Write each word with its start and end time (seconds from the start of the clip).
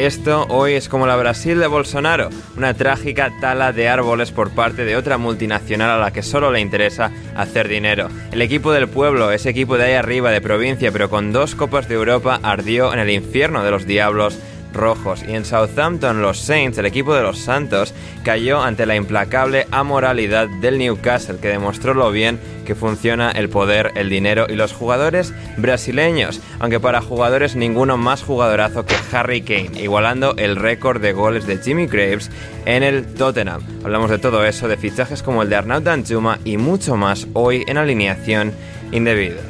Esto 0.00 0.46
hoy 0.48 0.72
es 0.72 0.88
como 0.88 1.06
la 1.06 1.14
Brasil 1.14 1.60
de 1.60 1.66
Bolsonaro, 1.66 2.30
una 2.56 2.72
trágica 2.72 3.30
tala 3.38 3.70
de 3.72 3.90
árboles 3.90 4.30
por 4.30 4.48
parte 4.48 4.86
de 4.86 4.96
otra 4.96 5.18
multinacional 5.18 5.90
a 5.90 5.98
la 5.98 6.10
que 6.10 6.22
solo 6.22 6.50
le 6.50 6.60
interesa 6.60 7.10
hacer 7.36 7.68
dinero. 7.68 8.08
El 8.32 8.40
equipo 8.40 8.72
del 8.72 8.88
pueblo, 8.88 9.30
ese 9.30 9.50
equipo 9.50 9.76
de 9.76 9.84
ahí 9.84 9.92
arriba 9.92 10.30
de 10.30 10.40
provincia, 10.40 10.90
pero 10.90 11.10
con 11.10 11.32
dos 11.34 11.54
copas 11.54 11.86
de 11.86 11.96
Europa, 11.96 12.40
ardió 12.42 12.94
en 12.94 12.98
el 12.98 13.10
infierno 13.10 13.62
de 13.62 13.72
los 13.72 13.86
diablos 13.86 14.38
rojos. 14.72 15.22
Y 15.26 15.34
en 15.34 15.44
Southampton 15.44 16.22
los 16.22 16.38
Saints, 16.38 16.78
el 16.78 16.86
equipo 16.86 17.14
de 17.14 17.22
los 17.22 17.38
Santos, 17.38 17.94
cayó 18.24 18.60
ante 18.60 18.86
la 18.86 18.96
implacable 18.96 19.66
amoralidad 19.70 20.48
del 20.60 20.78
Newcastle, 20.78 21.38
que 21.40 21.48
demostró 21.48 21.94
lo 21.94 22.10
bien 22.10 22.38
que 22.64 22.74
funciona 22.74 23.30
el 23.30 23.48
poder, 23.48 23.92
el 23.96 24.08
dinero 24.08 24.46
y 24.48 24.54
los 24.54 24.72
jugadores 24.72 25.34
brasileños, 25.56 26.40
aunque 26.60 26.80
para 26.80 27.00
jugadores 27.00 27.56
ninguno 27.56 27.96
más 27.96 28.22
jugadorazo 28.22 28.86
que 28.86 28.94
Harry 29.12 29.42
Kane, 29.42 29.82
igualando 29.82 30.34
el 30.36 30.56
récord 30.56 31.00
de 31.00 31.12
goles 31.12 31.46
de 31.46 31.58
Jimmy 31.58 31.86
Graves 31.86 32.30
en 32.66 32.82
el 32.82 33.14
Tottenham. 33.14 33.62
Hablamos 33.84 34.10
de 34.10 34.18
todo 34.18 34.44
eso, 34.44 34.68
de 34.68 34.76
fichajes 34.76 35.22
como 35.22 35.42
el 35.42 35.50
de 35.50 35.56
Arnaud 35.56 35.82
Danjuma 35.82 36.38
y 36.44 36.56
mucho 36.58 36.96
más 36.96 37.26
hoy 37.32 37.64
en 37.66 37.78
alineación 37.78 38.52
indebida. 38.92 39.49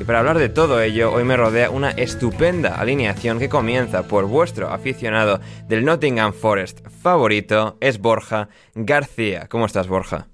Y 0.00 0.04
para 0.04 0.18
hablar 0.20 0.38
de 0.38 0.48
todo 0.48 0.80
ello, 0.80 1.12
hoy 1.12 1.22
me 1.24 1.36
rodea 1.36 1.70
una 1.70 1.90
estupenda 1.90 2.74
alineación 2.76 3.38
que 3.38 3.48
comienza 3.48 4.04
por 4.04 4.24
vuestro 4.26 4.68
aficionado 4.70 5.40
del 5.68 5.84
Nottingham 5.84 6.32
Forest 6.32 6.80
favorito, 7.02 7.76
es 7.80 7.98
Borja 8.00 8.48
García. 8.74 9.46
¿Cómo 9.48 9.66
estás, 9.66 9.86
Borja? 9.86 10.26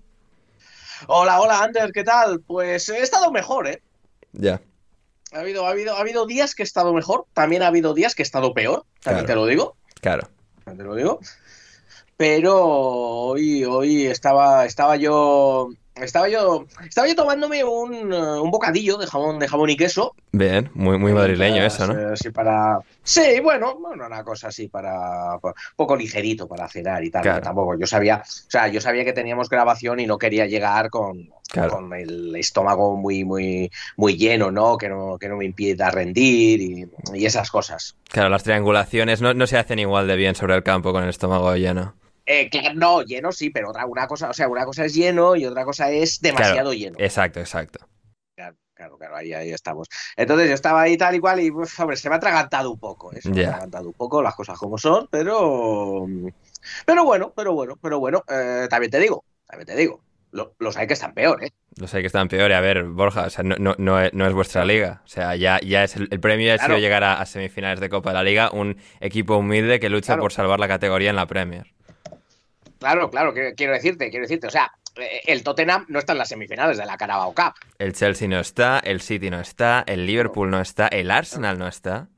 Hola, 1.07 1.41
hola, 1.41 1.63
Ander, 1.63 1.91
¿qué 1.93 2.03
tal? 2.05 2.41
Pues 2.47 2.89
he 2.89 3.01
estado 3.01 3.31
mejor, 3.31 3.67
¿eh? 3.69 3.83
Ya. 4.33 4.61
Ha 5.33 5.41
habido, 5.41 5.67
ha 5.67 5.71
habido, 5.71 5.95
ha 5.97 6.01
habido 6.01 6.25
días 6.27 6.55
que 6.55 6.63
he 6.63 6.65
estado 6.65 6.95
mejor, 6.95 7.27
también 7.35 7.63
ha 7.63 7.67
habido 7.67 7.93
días 7.93 8.15
que 8.15 8.23
he 8.23 8.25
estado 8.25 8.55
peor, 8.55 8.85
también 9.03 9.27
Claro. 9.27 9.27
te 9.27 9.35
lo 9.35 9.47
digo, 9.47 9.77
Claro. 10.01 10.29
también 10.65 10.79
te 10.79 10.85
lo 10.91 10.95
digo. 10.95 11.21
Pero 12.17 12.57
hoy, 12.65 13.65
hoy 13.65 14.07
estaba, 14.07 14.65
estaba 14.65 14.97
yo, 14.97 15.69
estaba 16.03 16.29
yo, 16.29 16.67
estaba 16.87 17.07
yo 17.09 17.15
tomándome 17.15 17.63
un, 17.65 17.95
eh, 18.13 18.41
un 18.41 18.51
bocadillo 18.51 18.97
de 18.99 19.07
jamón, 19.07 19.39
de 19.39 19.49
jamón 19.49 19.71
y 19.71 19.77
queso. 19.77 20.15
Bien, 20.33 20.71
muy, 20.75 20.99
muy 20.99 21.13
madrileño 21.13 21.63
eso, 21.65 21.87
¿no? 21.87 22.13
Eh, 22.13 22.17
Sí, 22.17 22.31
para, 22.31 22.79
sí, 23.03 23.41
bueno, 23.43 23.77
bueno, 23.79 24.07
una 24.07 24.23
cosa 24.25 24.49
así 24.49 24.69
para, 24.69 25.39
para- 25.41 25.55
un 25.55 25.77
poco 25.77 25.97
ligerito 25.97 26.47
para 26.49 26.69
cenar 26.69 27.03
y 27.05 27.11
tal. 27.11 27.23
Claro. 27.23 27.41
Tampoco, 27.43 27.79
yo 27.79 27.87
sabía, 27.87 28.23
o 28.25 28.51
sea, 28.51 28.69
yo 28.69 28.81
sabía 28.81 29.05
que 29.05 29.13
teníamos 29.13 29.49
grabación 29.49 30.01
y 30.01 30.07
no 30.07 30.19
quería 30.19 30.47
llegar 30.47 30.91
con, 30.91 31.31
Claro. 31.51 31.71
con 31.71 31.95
el 31.95 32.37
estómago 32.37 32.95
muy, 32.97 33.25
muy, 33.25 33.71
muy 33.97 34.17
lleno, 34.19 34.51
¿no? 34.51 34.77
Que 34.77 34.89
no, 34.91 35.17
que 35.19 35.29
no 35.31 35.37
me 35.37 35.47
impida 35.47 35.91
rendir 35.91 36.61
y, 36.61 36.87
y 37.15 37.25
esas 37.25 37.51
cosas. 37.51 37.97
Claro, 38.11 38.29
las 38.29 38.43
triangulaciones 38.43 39.23
no, 39.23 39.33
no 39.33 39.47
se 39.47 39.57
hacen 39.57 39.79
igual 39.79 40.07
de 40.07 40.17
bien 40.17 40.35
sobre 40.35 40.55
el 40.57 40.63
campo 40.63 40.93
con 40.93 41.03
el 41.05 41.09
estómago 41.11 41.55
lleno. 41.57 41.95
Eh, 42.31 42.51
claro, 42.51 42.75
no, 42.75 43.03
lleno 43.03 43.33
sí, 43.33 43.49
pero 43.49 43.71
otra 43.71 43.87
una 43.87 44.07
cosa, 44.07 44.29
o 44.29 44.35
sea, 44.35 44.49
una 44.49 44.67
cosa 44.67 44.85
es 44.85 44.95
lleno 44.95 45.35
y 45.35 45.47
otra 45.47 45.65
cosa 45.65 45.91
es 45.91 46.21
demasiado 46.21 46.75
lleno. 46.75 46.97
Exacto, 47.01 47.41
exacto. 47.41 47.79
Claro, 48.37 48.57
claro, 48.75 48.99
claro, 48.99 49.17
ahí, 49.17 49.33
ahí 49.33 49.51
estamos. 49.51 49.89
Entonces 50.15 50.49
yo 50.49 50.55
estaba 50.55 50.83
ahí 50.83 50.99
tal 50.99 51.15
y 51.15 51.21
cual 51.21 51.41
y, 51.41 51.51
uf, 51.51 51.81
hombre, 51.81 51.97
se 51.97 52.11
me 52.11 52.17
ha 52.17 52.19
atragantado 52.19 52.71
un 52.71 52.79
poco, 52.79 53.15
¿eh? 53.15 53.21
Se 53.23 53.31
me 53.31 53.45
ha 53.45 53.49
atragantado 53.49 53.87
un 53.89 53.95
poco 53.95 54.21
las 54.21 54.35
cosas 54.35 54.59
como 54.59 54.77
son, 54.77 55.09
pero... 55.11 56.07
Pero 56.85 57.05
bueno, 57.05 57.33
pero 57.35 57.55
bueno, 57.55 57.79
pero 57.81 57.99
bueno, 57.99 58.23
eh, 58.29 58.67
también 58.69 58.91
te 58.91 58.99
digo, 58.99 59.25
también 59.47 59.67
te 59.67 59.77
digo, 59.77 60.03
lo- 60.33 60.55
los 60.59 60.77
hay 60.77 60.87
que 60.87 60.93
están 60.93 61.15
peor, 61.15 61.43
¿eh? 61.45 61.53
Los 61.77 61.95
hay 61.95 62.03
que 62.03 62.09
están 62.09 62.29
peor. 62.29 62.53
A 62.53 62.61
ver, 62.61 62.83
Borja, 62.85 63.23
o 63.27 63.31
sea, 63.31 63.43
no, 63.45 63.55
no, 63.59 63.75
no, 63.79 64.01
es, 64.01 64.13
no 64.13 64.27
es 64.27 64.35
vuestra 64.35 64.65
liga. 64.67 65.01
O 65.05 65.09
sea, 65.09 65.35
ya, 65.37 65.61
ya 65.61 65.85
es 65.85 65.97
el, 65.97 66.09
el 66.11 66.21
premio 66.21 66.53
ha 66.53 66.57
Claro. 66.59 66.75
sido 66.75 66.81
llegar 66.81 67.05
a, 67.05 67.21
a 67.21 67.25
semifinales 67.27 67.81
de 67.81 67.89
Copa 67.89 68.11
de 68.11 68.15
la 68.15 68.23
Liga, 68.25 68.51
un 68.53 68.77
equipo 69.01 69.37
humilde 69.37 69.81
que 69.81 69.89
lucha 69.89 70.09
Claro. 70.09 70.23
por 70.23 70.33
salvar 70.33 70.61
la 70.61 70.69
categoría 70.69 71.11
en 71.11 71.17
la 71.17 71.27
Premier. 71.27 71.73
Claro, 72.79 73.11
claro, 73.11 73.33
quiero 73.57 73.73
decirte, 73.73 74.09
quiero 74.11 74.25
decirte, 74.25 74.47
o 74.47 74.51
sea, 74.51 74.71
eh, 74.97 75.21
el 75.27 75.43
Tottenham 75.43 75.85
no 75.89 75.99
está 75.99 76.13
en 76.13 76.19
las 76.19 76.29
semifinales 76.29 76.79
de 76.79 76.87
la 76.87 76.97
Carabao 76.97 77.35
Cup. 77.35 77.55
El 77.79 77.93
Chelsea 77.93 78.29
no 78.29 78.39
está, 78.41 78.79
el 78.79 79.01
City 79.01 79.31
no 79.31 79.41
está, 79.41 79.83
el 79.87 80.07
Liverpool 80.07 80.51
no 80.51 80.61
está, 80.61 80.87
el 80.89 81.11
Arsenal 81.11 81.59
no 81.59 81.67
está. 81.67 82.09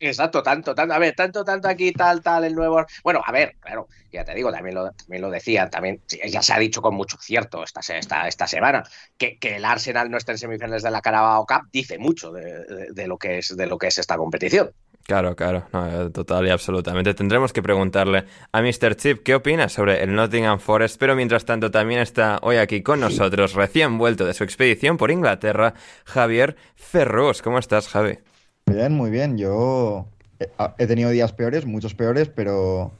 Exacto, 0.00 0.44
tanto, 0.44 0.76
tanto, 0.76 0.94
a 0.94 0.98
ver, 1.00 1.12
tanto, 1.16 1.42
tanto 1.44 1.66
aquí, 1.68 1.90
tal, 1.92 2.22
tal, 2.22 2.44
el 2.44 2.54
nuevo. 2.54 2.84
Bueno, 3.02 3.20
a 3.24 3.32
ver, 3.32 3.56
claro, 3.58 3.88
ya 4.12 4.24
te 4.24 4.32
digo, 4.32 4.52
también 4.52 4.76
lo, 4.76 4.92
también 4.92 5.22
lo 5.22 5.28
decía, 5.28 5.68
también 5.68 6.00
ya 6.28 6.40
se 6.40 6.52
ha 6.52 6.58
dicho 6.60 6.80
con 6.80 6.94
mucho 6.94 7.16
cierto 7.20 7.64
esta, 7.64 7.80
esta, 7.98 8.28
esta 8.28 8.46
semana, 8.46 8.84
que, 9.16 9.38
que 9.40 9.56
el 9.56 9.64
Arsenal 9.64 10.08
no 10.08 10.16
está 10.16 10.30
en 10.32 10.38
semifinales 10.38 10.84
de 10.84 10.92
la 10.92 11.00
Carabao 11.00 11.44
Cup, 11.46 11.68
dice 11.72 11.98
mucho 11.98 12.30
de, 12.30 12.42
de- 12.64 12.86
de 12.92 13.06
lo 13.08 13.18
que 13.18 13.38
es, 13.38 13.56
de 13.56 13.66
lo 13.66 13.76
que 13.76 13.88
es 13.88 13.98
esta 13.98 14.16
competición. 14.16 14.70
Claro, 15.08 15.34
claro, 15.34 15.64
no, 15.72 15.86
eh, 15.86 16.10
total 16.10 16.46
y 16.46 16.50
absolutamente. 16.50 17.14
Tendremos 17.14 17.54
que 17.54 17.62
preguntarle 17.62 18.26
a 18.52 18.60
Mr. 18.60 18.94
Chip 18.94 19.22
qué 19.22 19.34
opina 19.34 19.70
sobre 19.70 20.02
el 20.02 20.14
Nottingham 20.14 20.58
Forest, 20.58 21.00
pero 21.00 21.16
mientras 21.16 21.46
tanto 21.46 21.70
también 21.70 22.00
está 22.00 22.38
hoy 22.42 22.56
aquí 22.56 22.82
con 22.82 23.00
nosotros, 23.00 23.54
recién 23.54 23.96
vuelto 23.96 24.26
de 24.26 24.34
su 24.34 24.44
expedición 24.44 24.98
por 24.98 25.10
Inglaterra, 25.10 25.72
Javier 26.04 26.56
Ferrus. 26.74 27.40
¿Cómo 27.40 27.58
estás, 27.58 27.88
Javi? 27.88 28.18
Bien, 28.66 28.92
muy 28.92 29.10
bien. 29.10 29.38
Yo 29.38 30.08
he, 30.40 30.50
he 30.76 30.86
tenido 30.86 31.08
días 31.08 31.32
peores, 31.32 31.64
muchos 31.64 31.94
peores, 31.94 32.28
pero 32.28 32.92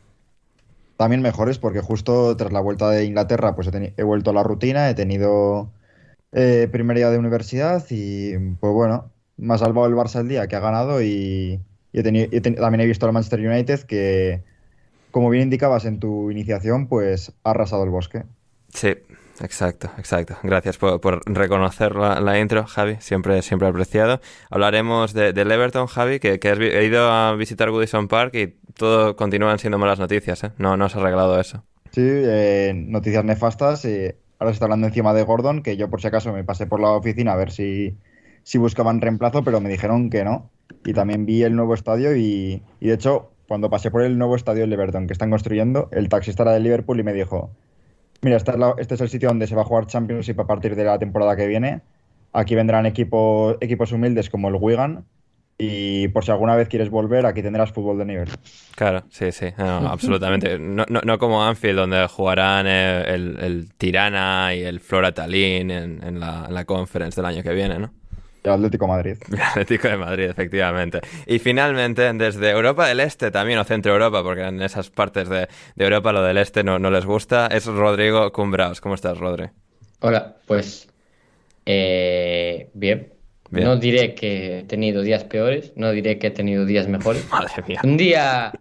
también 0.97 1.21
mejores 1.21 1.59
porque 1.59 1.83
justo 1.83 2.35
tras 2.39 2.55
la 2.55 2.61
vuelta 2.61 2.89
de 2.89 3.05
Inglaterra 3.05 3.55
pues 3.55 3.69
he 3.71 4.03
vuelto 4.03 4.31
a 4.31 4.33
la 4.33 4.45
rutina, 4.45 4.89
he 4.89 4.95
tenido 4.95 5.69
eh, 6.33 6.71
primer 6.73 6.97
día 6.97 7.11
de 7.11 7.19
universidad 7.19 7.85
y 7.91 8.33
pues 8.55 8.73
bueno, 8.73 9.11
me 9.37 9.53
ha 9.53 9.59
salvado 9.59 9.87
el 9.87 9.95
Barça 9.95 10.21
el 10.21 10.29
día 10.29 10.47
que 10.47 10.57
ha 10.57 10.61
ganado 10.61 11.03
y, 11.03 11.61
y 11.93 12.01
he 12.01 12.05
teni- 12.05 12.29
he 12.33 12.43
teni- 12.43 12.57
también 12.57 12.81
he 12.83 12.87
visto 12.87 13.07
al 13.07 13.13
Manchester 13.13 13.41
United 13.41 13.81
que, 13.83 14.43
como 15.11 15.31
bien 15.31 15.45
indicabas 15.45 15.85
en 15.87 16.01
tu 16.01 16.31
iniciación, 16.31 16.89
pues 16.89 17.33
ha 17.45 17.51
arrasado 17.51 17.85
el 17.85 17.91
bosque. 17.91 18.25
Sí, 18.73 18.89
exacto, 19.41 19.91
exacto. 19.99 20.37
Gracias 20.43 20.77
por, 20.79 21.01
por 21.01 21.23
reconocer 21.33 21.95
la, 21.97 22.21
la 22.21 22.39
intro, 22.39 22.67
Javi. 22.67 22.97
Siempre, 23.01 23.43
siempre 23.43 23.69
apreciado. 23.69 24.21
Hablaremos 24.51 25.15
de, 25.15 25.33
del 25.33 25.51
Everton, 25.51 25.87
Javi, 25.87 26.21
que, 26.21 26.39
que 26.39 26.49
has 26.51 26.59
vi- 26.59 26.67
he 26.69 26.85
ido 26.85 27.11
a 27.11 27.35
visitar 27.35 27.71
Goodison 27.71 28.09
Park 28.09 28.35
y 28.35 28.49
todo 28.75 29.17
continúan 29.17 29.59
siendo 29.59 29.79
malas 29.79 29.99
noticias, 29.99 30.45
¿eh? 30.45 30.53
No, 30.59 30.77
no 30.77 30.85
has 30.85 30.97
arreglado 30.97 31.41
eso. 31.41 31.65
Sí, 31.93 32.03
eh, 32.05 32.73
noticias 32.75 33.25
nefastas. 33.25 33.85
eh, 33.85 34.19
ahora 34.39 34.53
se 34.53 34.55
está 34.55 34.67
hablando 34.67 34.87
encima 34.87 35.15
de 35.15 35.23
Gordon, 35.25 35.63
que 35.63 35.77
yo 35.77 35.89
por 35.91 36.01
si 36.01 36.07
acaso 36.09 36.33
me 36.33 36.45
pasé 36.45 36.67
por 36.67 36.81
la 36.81 36.91
oficina 36.91 37.33
a 37.33 37.37
ver 37.37 37.51
si, 37.51 37.97
si 38.43 38.59
buscaban 38.59 39.01
reemplazo, 39.01 39.43
pero 39.45 39.61
me 39.61 39.69
dijeron 39.71 40.11
que 40.11 40.25
no. 40.25 40.51
Y 40.85 40.93
también 40.93 41.27
vi 41.27 41.43
el 41.43 41.55
nuevo 41.55 41.75
estadio 41.75 42.17
y, 42.17 42.63
de 42.81 42.93
hecho, 42.93 43.33
cuando 43.47 43.71
pasé 43.71 43.91
por 43.91 44.03
el 44.03 44.19
nuevo 44.19 44.37
estadio 44.37 44.63
del 44.63 44.73
Everton 44.73 45.07
que 45.07 45.13
están 45.13 45.31
construyendo, 45.31 45.89
el 45.93 46.09
taxista 46.09 46.43
era 46.43 46.53
de 46.53 46.61
Liverpool 46.61 47.01
y 47.01 47.03
me 47.03 47.13
dijo, 47.13 47.51
mira, 48.21 48.37
esta 48.37 48.53
es 48.53 48.59
este 48.79 48.95
es 48.95 49.01
el 49.01 49.09
sitio 49.09 49.29
donde 49.29 49.47
se 49.47 49.55
va 49.55 49.63
a 49.63 49.65
jugar 49.65 49.87
Championship 49.87 50.39
a 50.41 50.47
partir 50.47 50.77
de 50.77 50.85
la 50.85 50.99
temporada 50.99 51.37
que 51.37 51.47
viene. 51.47 51.83
Aquí 52.33 52.55
vendrán 52.55 52.87
equipos, 52.87 53.93
humildes 53.93 54.31
como 54.31 54.49
el 54.49 54.57
Wigan. 54.61 55.05
Y 55.61 56.07
por 56.09 56.25
si 56.25 56.31
alguna 56.31 56.55
vez 56.55 56.69
quieres 56.69 56.89
volver, 56.89 57.27
aquí 57.27 57.43
tendrás 57.43 57.73
fútbol 57.73 57.99
de 57.99 58.05
nivel. 58.05 58.29
Claro, 58.77 59.03
sí, 59.09 59.33
sí, 59.33 59.47
absolutamente. 59.57 60.57
No, 60.57 60.85
no, 60.89 61.01
no 61.03 61.19
como 61.19 61.43
Anfield, 61.43 61.81
donde 61.81 62.07
jugarán 62.07 62.69
el, 62.69 63.39
el 63.41 63.75
Tirana 63.77 64.55
y 64.55 64.63
el 64.63 64.79
Flora 64.79 65.13
Tallinn 65.13 65.73
en 65.73 66.21
la, 66.21 66.45
en 66.47 66.55
la 66.55 66.65
conference 66.65 67.21
del 67.21 67.27
año 67.27 67.43
que 67.43 67.53
viene, 67.55 67.77
¿no? 67.81 67.93
El 68.45 68.51
Atlético 68.53 68.85
de 68.87 68.89
Madrid. 68.93 69.17
El 69.33 69.41
Atlético 69.41 69.89
de 69.89 69.97
Madrid, 69.97 70.25
efectivamente. 70.25 71.01
Y 71.27 71.39
finalmente, 71.39 72.13
desde 72.15 72.51
Europa 72.51 72.87
del 72.87 73.01
Este 73.01 73.31
también, 73.31 73.59
o 73.59 73.65
Centro 73.65 73.93
Europa, 73.93 74.23
porque 74.23 74.43
en 74.43 74.63
esas 74.63 74.91
partes 74.91 75.29
de, 75.29 75.49
de 75.77 75.85
Europa 75.85 76.13
lo 76.13 76.23
del 76.23 76.39
Este 76.39 76.63
no, 76.65 76.79
no 76.79 76.91
les 76.91 77.05
gusta, 77.05 77.49
es 77.49 77.67
Rodrigo 77.67 78.31
Cumbraos. 78.33 78.81
¿Cómo 78.81 78.95
estás, 78.95 79.19
Rodri? 79.19 79.47
Hola, 80.01 80.37
pues 80.47 80.89
eh, 81.67 82.71
bien. 82.75 83.13
Bien. 83.51 83.67
No 83.67 83.77
diré 83.77 84.15
que 84.15 84.59
he 84.59 84.63
tenido 84.65 85.01
días 85.03 85.25
peores, 85.25 85.73
no 85.75 85.91
diré 85.91 86.19
que 86.19 86.27
he 86.27 86.31
tenido 86.31 86.65
días 86.67 86.87
mejores. 86.87 87.27
Madre 87.31 87.65
mía. 87.67 87.81
Un 87.83 87.97
día, 87.97 88.53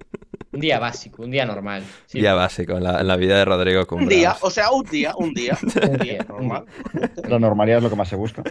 un 0.53 0.61
día 0.61 0.79
básico, 0.79 1.23
un 1.23 1.31
día 1.31 1.45
normal. 1.45 1.83
sí. 2.05 2.19
Día 2.21 2.33
básico 2.33 2.77
en 2.77 2.83
la, 2.85 3.01
en 3.01 3.07
la 3.07 3.17
vida 3.17 3.37
de 3.37 3.43
Rodrigo 3.45 3.81
Un 3.81 3.85
Cumbraos. 3.85 4.09
día, 4.09 4.35
o 4.41 4.49
sea, 4.49 4.71
un 4.71 4.85
día, 4.85 5.13
un 5.17 5.33
día. 5.33 5.57
Un 5.81 5.97
día, 5.97 6.25
un 6.29 6.47
Normal. 6.47 6.65
La 7.27 7.37
normalidad 7.39 7.79
es 7.79 7.83
lo 7.83 7.89
que 7.89 7.95
más 7.97 8.07
se 8.07 8.15
busca. 8.15 8.43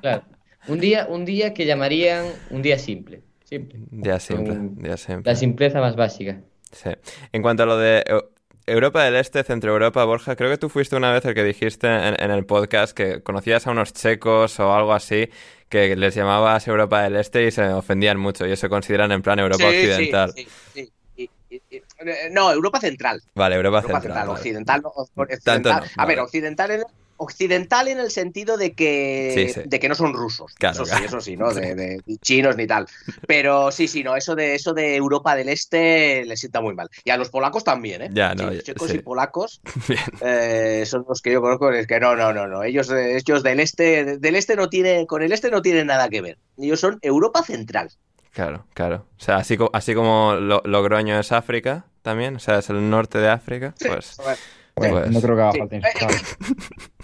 Claro. 0.00 0.22
Un 0.68 0.80
día, 0.80 1.06
un 1.08 1.24
día 1.24 1.54
que 1.54 1.64
llamarían 1.66 2.26
un 2.50 2.62
día 2.62 2.78
simple. 2.78 3.22
Simple. 3.44 3.78
Día 3.90 4.20
simple, 4.20 4.52
Un- 4.52 4.76
día 4.82 4.96
simple. 4.96 5.30
La 5.32 5.36
simpleza 5.36 5.80
más 5.80 5.96
básica. 5.96 6.40
Sí. 6.72 6.90
En 7.32 7.40
cuanto 7.42 7.62
a 7.62 7.66
lo 7.66 7.78
de 7.78 8.04
Eu- 8.06 8.28
Europa 8.66 9.02
del 9.04 9.16
Este, 9.16 9.42
Centro 9.44 9.72
Europa, 9.72 10.04
Borja, 10.04 10.36
creo 10.36 10.50
que 10.50 10.58
tú 10.58 10.68
fuiste 10.68 10.94
una 10.96 11.10
vez 11.12 11.24
el 11.24 11.34
que 11.34 11.42
dijiste 11.44 11.86
en, 11.86 12.20
en 12.22 12.30
el 12.30 12.44
podcast 12.44 12.94
que 12.94 13.22
conocías 13.22 13.66
a 13.66 13.70
unos 13.70 13.94
checos 13.94 14.60
o 14.60 14.74
algo 14.74 14.92
así 14.92 15.30
que 15.70 15.96
les 15.96 16.14
llamabas 16.14 16.68
Europa 16.68 17.02
del 17.02 17.16
Este 17.16 17.46
y 17.46 17.50
se 17.50 17.64
ofendían 17.68 18.18
mucho 18.18 18.46
y 18.46 18.52
eso 18.52 18.68
consideran 18.68 19.12
en 19.12 19.22
plan 19.22 19.38
Europa 19.38 19.64
Sí, 19.70 19.76
Occidental. 19.76 20.32
sí, 20.36 20.48
sí. 20.74 20.92
Y- 21.16 21.30
y- 21.50 21.62
y- 21.70 21.82
no, 22.30 22.52
Europa 22.52 22.78
Central. 22.80 23.22
Vale, 23.34 23.54
Europa, 23.56 23.78
Europa 23.78 24.00
Central. 24.00 24.02
Central, 24.02 24.26
vale. 24.28 24.38
occidental, 24.38 24.82
no, 24.82 24.88
occidental. 24.90 25.38
Tanto 25.42 25.68
no, 25.70 25.76
A 25.76 25.80
vale. 25.96 26.08
ver, 26.08 26.20
occidental 26.20 26.70
en, 26.72 26.82
occidental 27.18 27.88
en 27.88 27.98
el 28.00 28.10
sentido 28.10 28.56
de 28.56 28.72
que, 28.72 29.32
Sí, 29.34 29.52
sí. 29.60 29.68
de 29.68 29.78
que 29.78 29.88
no 29.88 29.94
son 29.94 30.14
rusos. 30.14 30.54
Claro, 30.54 30.82
eso 30.84 30.96
sí, 30.96 31.04
eso 31.04 31.20
sí, 31.20 31.36
¿no? 31.36 31.52
De, 31.52 32.00
chinos 32.22 32.56
ni 32.56 32.66
tal. 32.66 32.86
Pero 33.26 33.70
sí, 33.70 33.86
sí, 33.88 34.02
no, 34.02 34.16
eso 34.16 34.34
de 34.34 34.54
eso 34.54 34.72
de 34.72 34.96
Europa 34.96 35.36
del 35.36 35.48
Este 35.50 36.24
le 36.24 36.36
sienta 36.36 36.60
muy 36.60 36.74
mal. 36.74 36.88
Y 37.04 37.10
a 37.10 37.16
los 37.16 37.28
polacos 37.28 37.62
también, 37.64 38.02
¿eh? 38.02 38.10
Ya, 38.12 38.34
no, 38.34 38.48
Sí, 38.50 38.56
ya- 38.56 38.62
checos 38.62 38.94
y 38.94 38.98
polacos 39.00 39.60
eh, 40.20 40.84
son 40.86 41.04
los 41.08 41.20
que 41.20 41.32
yo 41.32 41.40
conozco. 41.40 41.70
Es 41.72 41.86
que 41.86 42.00
no, 42.00 42.16
no, 42.16 42.32
no, 42.32 42.46
no. 42.46 42.62
Ellos, 42.62 42.90
eh, 42.90 43.16
ellos 43.16 43.42
del 43.42 43.60
este, 43.60 44.18
del 44.18 44.36
este 44.36 44.56
no 44.56 44.68
tiene, 44.68 45.06
con 45.06 45.22
el 45.22 45.32
este 45.32 45.50
no 45.50 45.62
tienen 45.62 45.88
nada 45.88 46.08
que 46.08 46.22
ver. 46.22 46.38
Ellos 46.56 46.80
son 46.80 46.98
Europa 47.02 47.42
Central. 47.42 47.90
Claro, 48.32 48.64
claro. 48.74 49.06
O 49.18 49.20
sea, 49.20 49.36
así, 49.36 49.58
así 49.72 49.94
como 49.94 50.34
Lo- 50.34 50.62
Logroño 50.64 51.18
es 51.18 51.32
África 51.32 51.86
también, 52.02 52.36
o 52.36 52.38
sea, 52.38 52.58
es 52.58 52.70
el 52.70 52.88
norte 52.88 53.18
de 53.18 53.28
África, 53.28 53.74
pues... 53.86 54.16
Bueno, 54.18 54.38
Pues- 54.78 55.10
no 55.10 55.20
creo 55.20 55.36
que 55.36 55.42
haga 55.42 55.52
Sí. 55.52 55.58
falta 55.58 55.76
insultar. 55.76 56.10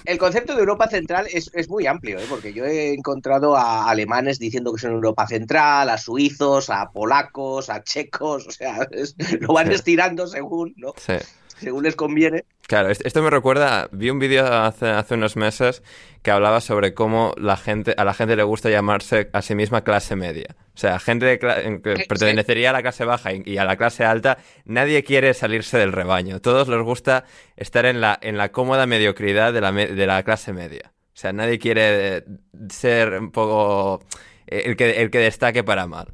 El 0.05 0.19
concepto 0.19 0.55
de 0.55 0.61
Europa 0.61 0.89
Central 0.89 1.27
es, 1.33 1.51
es 1.55 1.69
muy 1.69 1.87
amplio, 1.87 2.19
¿eh? 2.19 2.27
porque 2.29 2.53
yo 2.53 2.65
he 2.67 2.93
encontrado 2.93 3.57
a 3.57 3.89
alemanes 3.89 4.39
diciendo 4.39 4.73
que 4.73 4.81
son 4.81 4.93
Europa 4.93 5.27
Central, 5.27 5.89
a 5.89 5.97
suizos, 5.99 6.69
a 6.71 6.91
polacos, 6.93 7.71
a 7.71 7.83
checos, 7.83 8.47
o 8.47 8.51
sea, 8.51 8.87
es- 8.91 9.17
lo 9.41 9.55
van 9.55 9.69
Sí. 9.69 9.75
estirando 9.75 10.27
según, 10.27 10.75
¿no? 10.77 10.93
Sí. 10.99 11.15
Según 11.59 11.83
les 11.85 11.97
conviene. 11.97 12.45
Claro, 12.67 12.89
est- 12.91 13.05
esto 13.05 13.23
me 13.23 13.31
recuerda, 13.31 13.89
vi 13.93 14.11
un 14.11 14.19
vídeo 14.19 14.47
hace, 14.47 14.89
hace 14.89 15.15
unos 15.15 15.37
meses 15.37 15.83
que 16.23 16.31
hablaba 16.31 16.61
sobre 16.61 16.95
cómo 16.95 17.35
la 17.37 17.57
gente, 17.57 17.95
a 17.97 18.05
la 18.05 18.15
gente 18.15 18.37
le 18.37 18.43
gusta 18.43 18.71
llamarse 18.71 19.29
a 19.33 19.43
sí 19.43 19.55
misma 19.55 19.85
clase 19.85 20.17
media. 20.17 20.57
O 20.75 20.79
sea, 20.79 20.99
gente 20.99 21.39
que 21.39 22.05
pertenecería 22.09 22.71
a 22.71 22.73
la 22.73 22.83
clase 22.83 23.05
baja 23.05 23.31
y, 23.33 23.59
a 23.59 23.65
la 23.65 23.77
clase 23.77 24.05
alta, 24.05 24.39
nadie 24.65 25.05
quiere 25.05 25.35
salirse 25.35 25.79
del 25.79 25.93
rebaño. 25.93 26.41
Todos 26.41 26.69
les 26.69 26.81
gusta 26.83 27.25
estar 27.57 27.85
en 27.87 28.01
la, 28.01 28.19
en 28.21 28.39
la 28.39 28.51
cómoda 28.51 28.87
mediocridad 28.87 29.53
de 29.53 29.61
la, 29.61 29.71
me- 29.71 29.87
de 29.89 30.07
la 30.07 30.23
clase 30.23 30.53
media. 30.53 30.93
O 31.15 31.17
sea, 31.17 31.33
nadie 31.33 31.59
quiere 31.61 32.17
eh, 32.17 32.25
ser 32.71 33.21
un 33.21 33.31
poco 33.31 34.03
eh, 34.47 34.63
el 34.67 34.77
que, 34.77 35.03
el 35.03 35.11
que 35.11 35.19
destaque 35.19 35.63
para 35.63 35.87
mal. 35.87 36.09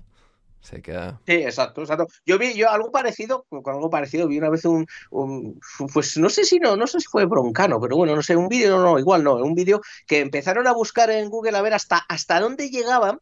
Se 0.60 0.82
queda... 0.82 1.20
Sí, 1.26 1.32
exacto, 1.34 1.80
exacto. 1.80 2.06
Yo 2.26 2.38
vi 2.38 2.54
yo 2.54 2.70
algo 2.70 2.90
parecido, 2.92 3.46
con 3.48 3.74
algo 3.74 3.88
parecido, 3.90 4.28
vi 4.28 4.38
una 4.38 4.50
vez 4.50 4.64
un, 4.66 4.86
un- 5.10 5.58
pues 5.92 6.16
no 6.18 6.28
sé 6.28 6.44
si 6.44 6.58
no, 6.58 6.76
no 6.76 6.86
sé 6.86 7.00
si 7.00 7.06
fue 7.06 7.24
broncano, 7.24 7.80
pero 7.80 7.96
bueno, 7.96 8.14
no 8.14 8.22
sé, 8.22 8.36
un 8.36 8.48
vídeo, 8.48 8.76
no, 8.76 8.82
no, 8.82 8.98
igual 8.98 9.24
no, 9.24 9.36
un 9.36 9.54
vídeo 9.54 9.80
que 10.06 10.20
empezaron 10.20 10.66
a 10.66 10.72
buscar 10.72 11.10
en 11.10 11.30
Google 11.30 11.56
a 11.56 11.62
ver 11.62 11.72
hasta, 11.74 11.96
hasta 12.08 12.38
dónde 12.40 12.68
llegaban 12.68 13.18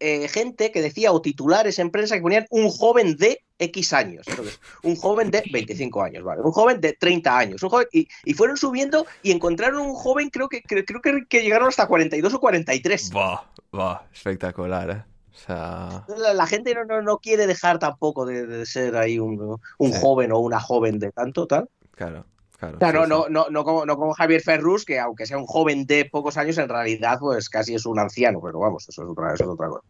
eh, 0.00 0.26
gente 0.28 0.70
que 0.72 0.82
decía, 0.82 1.12
o 1.12 1.22
titulares 1.22 1.78
en 1.78 1.90
prensa 1.90 2.16
que 2.16 2.22
ponían 2.22 2.46
un 2.50 2.68
joven 2.70 3.16
de 3.16 3.44
X 3.58 3.92
años. 3.92 4.26
Entonces, 4.26 4.58
un 4.82 4.96
joven 4.96 5.30
de 5.30 5.44
25 5.52 6.02
años, 6.02 6.24
¿vale? 6.24 6.42
Un 6.42 6.50
joven 6.50 6.80
de 6.80 6.94
30 6.94 7.38
años. 7.38 7.62
Un 7.62 7.68
joven, 7.68 7.86
y, 7.92 8.08
y 8.24 8.34
fueron 8.34 8.56
subiendo 8.56 9.06
y 9.22 9.30
encontraron 9.30 9.80
un 9.80 9.94
joven, 9.94 10.28
creo 10.30 10.48
que, 10.48 10.60
creo, 10.62 10.84
creo 10.84 11.00
que, 11.00 11.24
que 11.28 11.42
llegaron 11.42 11.68
hasta 11.68 11.86
42 11.86 12.34
o 12.34 12.40
43. 12.40 13.10
Buah, 13.12 13.42
buah, 13.70 14.00
espectacular, 14.12 14.90
¿eh? 14.90 15.11
O 15.32 15.38
sea... 15.38 16.04
La, 16.18 16.34
la 16.34 16.46
gente 16.46 16.74
no, 16.74 16.84
no, 16.84 17.00
no 17.02 17.18
quiere 17.18 17.46
dejar 17.46 17.78
tampoco 17.78 18.26
de, 18.26 18.46
de 18.46 18.66
ser 18.66 18.96
ahí 18.96 19.18
un, 19.18 19.58
un 19.78 19.92
Sí. 19.92 19.98
joven 20.00 20.30
o 20.32 20.38
una 20.38 20.60
joven 20.60 20.98
de 20.98 21.10
tanto, 21.10 21.46
tal. 21.46 21.68
Claro, 21.92 22.26
claro. 22.58 22.76
O 22.76 22.78
sea, 22.80 22.90
sí, 22.90 22.96
no, 22.96 23.04
sí. 23.04 23.08
no, 23.10 23.26
no, 23.28 23.46
no, 23.50 23.64
como, 23.64 23.86
no 23.86 23.96
como 23.96 24.12
Javier 24.12 24.42
Ferrus, 24.42 24.84
que 24.84 24.98
aunque 25.00 25.26
sea 25.26 25.38
un 25.38 25.46
joven 25.46 25.86
de 25.86 26.04
pocos 26.04 26.36
años, 26.36 26.58
en 26.58 26.68
realidad 26.68 27.18
pues 27.20 27.48
casi 27.48 27.74
es 27.74 27.86
un 27.86 27.98
anciano, 27.98 28.40
pero 28.42 28.58
vamos, 28.58 28.88
eso 28.88 29.02
es 29.02 29.08
otra, 29.08 29.32
eso 29.34 29.44
es 29.44 29.50
otra 29.50 29.68
cosa. 29.68 29.84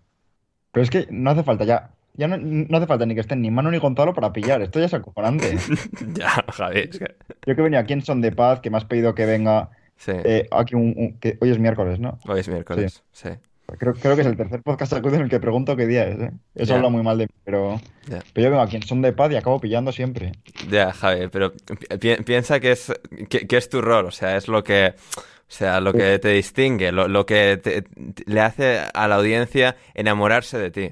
Pero 0.70 0.84
es 0.84 0.90
que 0.90 1.06
no 1.10 1.30
hace 1.30 1.42
falta 1.42 1.64
ya. 1.64 1.90
Ya 2.14 2.28
no, 2.28 2.36
no 2.36 2.76
hace 2.76 2.86
falta 2.86 3.06
ni 3.06 3.14
que 3.14 3.22
estén 3.22 3.40
ni 3.40 3.50
Manu 3.50 3.70
ni 3.70 3.78
Gonzalo 3.78 4.12
para 4.12 4.34
pillar. 4.34 4.60
Esto 4.60 4.78
ya 4.78 4.84
es 4.86 4.92
acojonante. 4.94 5.56
Ya, 6.14 6.28
Javi, 6.52 6.80
es 6.80 6.98
que... 6.98 7.06
Yo 7.46 7.56
que 7.56 7.62
venía 7.62 7.78
aquí 7.80 7.94
en 7.94 8.02
Son 8.02 8.20
de 8.20 8.32
Paz, 8.32 8.60
que 8.60 8.68
me 8.68 8.76
has 8.76 8.84
pedido 8.84 9.14
que 9.14 9.24
venga 9.24 9.70
Sí, 9.96 10.12
eh, 10.14 10.46
aquí 10.50 10.74
un, 10.74 10.92
un- 10.96 11.18
que 11.20 11.38
hoy 11.40 11.50
es 11.50 11.58
miércoles, 11.58 12.00
¿no? 12.00 12.18
hoy 12.28 12.40
es 12.40 12.48
miércoles, 12.48 13.02
sí. 13.12 13.30
Creo, 13.78 13.94
creo 13.94 14.14
que 14.16 14.20
es 14.22 14.26
el 14.26 14.36
tercer 14.36 14.60
podcast 14.62 14.92
acudo 14.92 15.14
en 15.16 15.22
el 15.22 15.28
que 15.30 15.40
pregunto 15.40 15.76
qué 15.76 15.86
día 15.86 16.06
es, 16.06 16.20
¿eh? 16.20 16.30
Eso 16.54 16.70
Ya. 16.70 16.76
habla 16.76 16.88
muy 16.90 17.02
mal 17.02 17.16
de 17.16 17.24
mí, 17.24 17.32
pero, 17.44 17.80
pero 18.06 18.44
yo 18.44 18.50
vengo 18.50 18.60
aquí 18.62 18.76
en 18.76 18.82
Son 18.82 19.00
de 19.00 19.12
Paz 19.12 19.32
y 19.32 19.36
acabo 19.36 19.60
pillando 19.60 19.92
siempre. 19.92 20.32
Ya, 20.68 20.92
Javi, 20.92 21.28
pero 21.28 21.52
pi- 21.98 22.16
piensa 22.24 22.60
que 22.60 22.72
es, 22.72 22.92
que, 23.30 23.46
que 23.46 23.56
es 23.56 23.68
tu 23.70 23.80
rol, 23.80 24.06
o 24.06 24.10
sea, 24.10 24.36
es 24.36 24.46
lo 24.48 24.62
que, 24.62 24.94
o 25.16 25.22
sea, 25.48 25.80
lo 25.80 25.92
que 25.94 26.18
te 26.18 26.28
distingue, 26.28 26.92
lo, 26.92 27.08
lo 27.08 27.24
que 27.24 27.58
te- 27.62 27.82
te- 27.82 28.24
le 28.26 28.40
hace 28.40 28.80
a 28.92 29.08
la 29.08 29.14
audiencia 29.14 29.76
enamorarse 29.94 30.58
de 30.58 30.70
ti. 30.70 30.90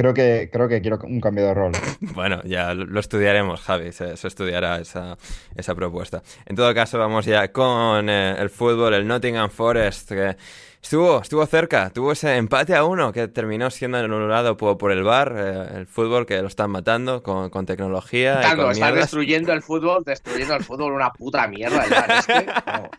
Creo 0.00 0.14
que 0.14 0.48
creo 0.50 0.66
que 0.66 0.80
quiero 0.80 0.98
un 1.02 1.20
cambio 1.20 1.44
de 1.44 1.52
rol. 1.52 1.72
Bueno, 2.14 2.40
ya 2.44 2.72
lo 2.72 2.98
estudiaremos, 2.98 3.60
Javi, 3.60 3.92
se, 3.92 4.16
se 4.16 4.28
estudiará 4.28 4.78
esa, 4.78 5.18
esa 5.54 5.74
propuesta. 5.74 6.22
En 6.46 6.56
todo 6.56 6.72
caso, 6.74 6.98
vamos 6.98 7.26
ya 7.26 7.52
con 7.52 8.08
eh, 8.08 8.34
el 8.38 8.48
fútbol, 8.48 8.94
el 8.94 9.06
Nottingham 9.06 9.50
Forest, 9.50 10.08
que 10.08 10.36
estuvo, 10.82 11.20
estuvo 11.20 11.44
cerca, 11.44 11.90
tuvo 11.90 12.12
ese 12.12 12.34
empate 12.36 12.74
a 12.74 12.84
uno 12.84 13.12
que 13.12 13.28
terminó 13.28 13.68
siendo 13.70 13.98
anulado 13.98 14.56
por, 14.56 14.78
por 14.78 14.90
el 14.90 15.02
VAR, 15.02 15.34
eh, 15.36 15.78
el 15.80 15.86
fútbol 15.86 16.24
que 16.24 16.40
lo 16.40 16.48
están 16.48 16.70
matando 16.70 17.22
con, 17.22 17.50
con 17.50 17.66
tecnología 17.66 18.36
y 18.38 18.44
Claro, 18.44 18.62
con 18.62 18.70
están 18.72 18.88
mierdas. 18.92 19.04
destruyendo 19.10 19.52
el 19.52 19.60
fútbol, 19.60 20.02
destruyendo 20.04 20.54
el 20.54 20.64
fútbol, 20.64 20.94
una 20.94 21.12
puta 21.12 21.46
mierda. 21.46 21.84
ya, 21.86 22.18
es 22.20 22.26
que, 22.26 22.46
vamos. 22.66 22.90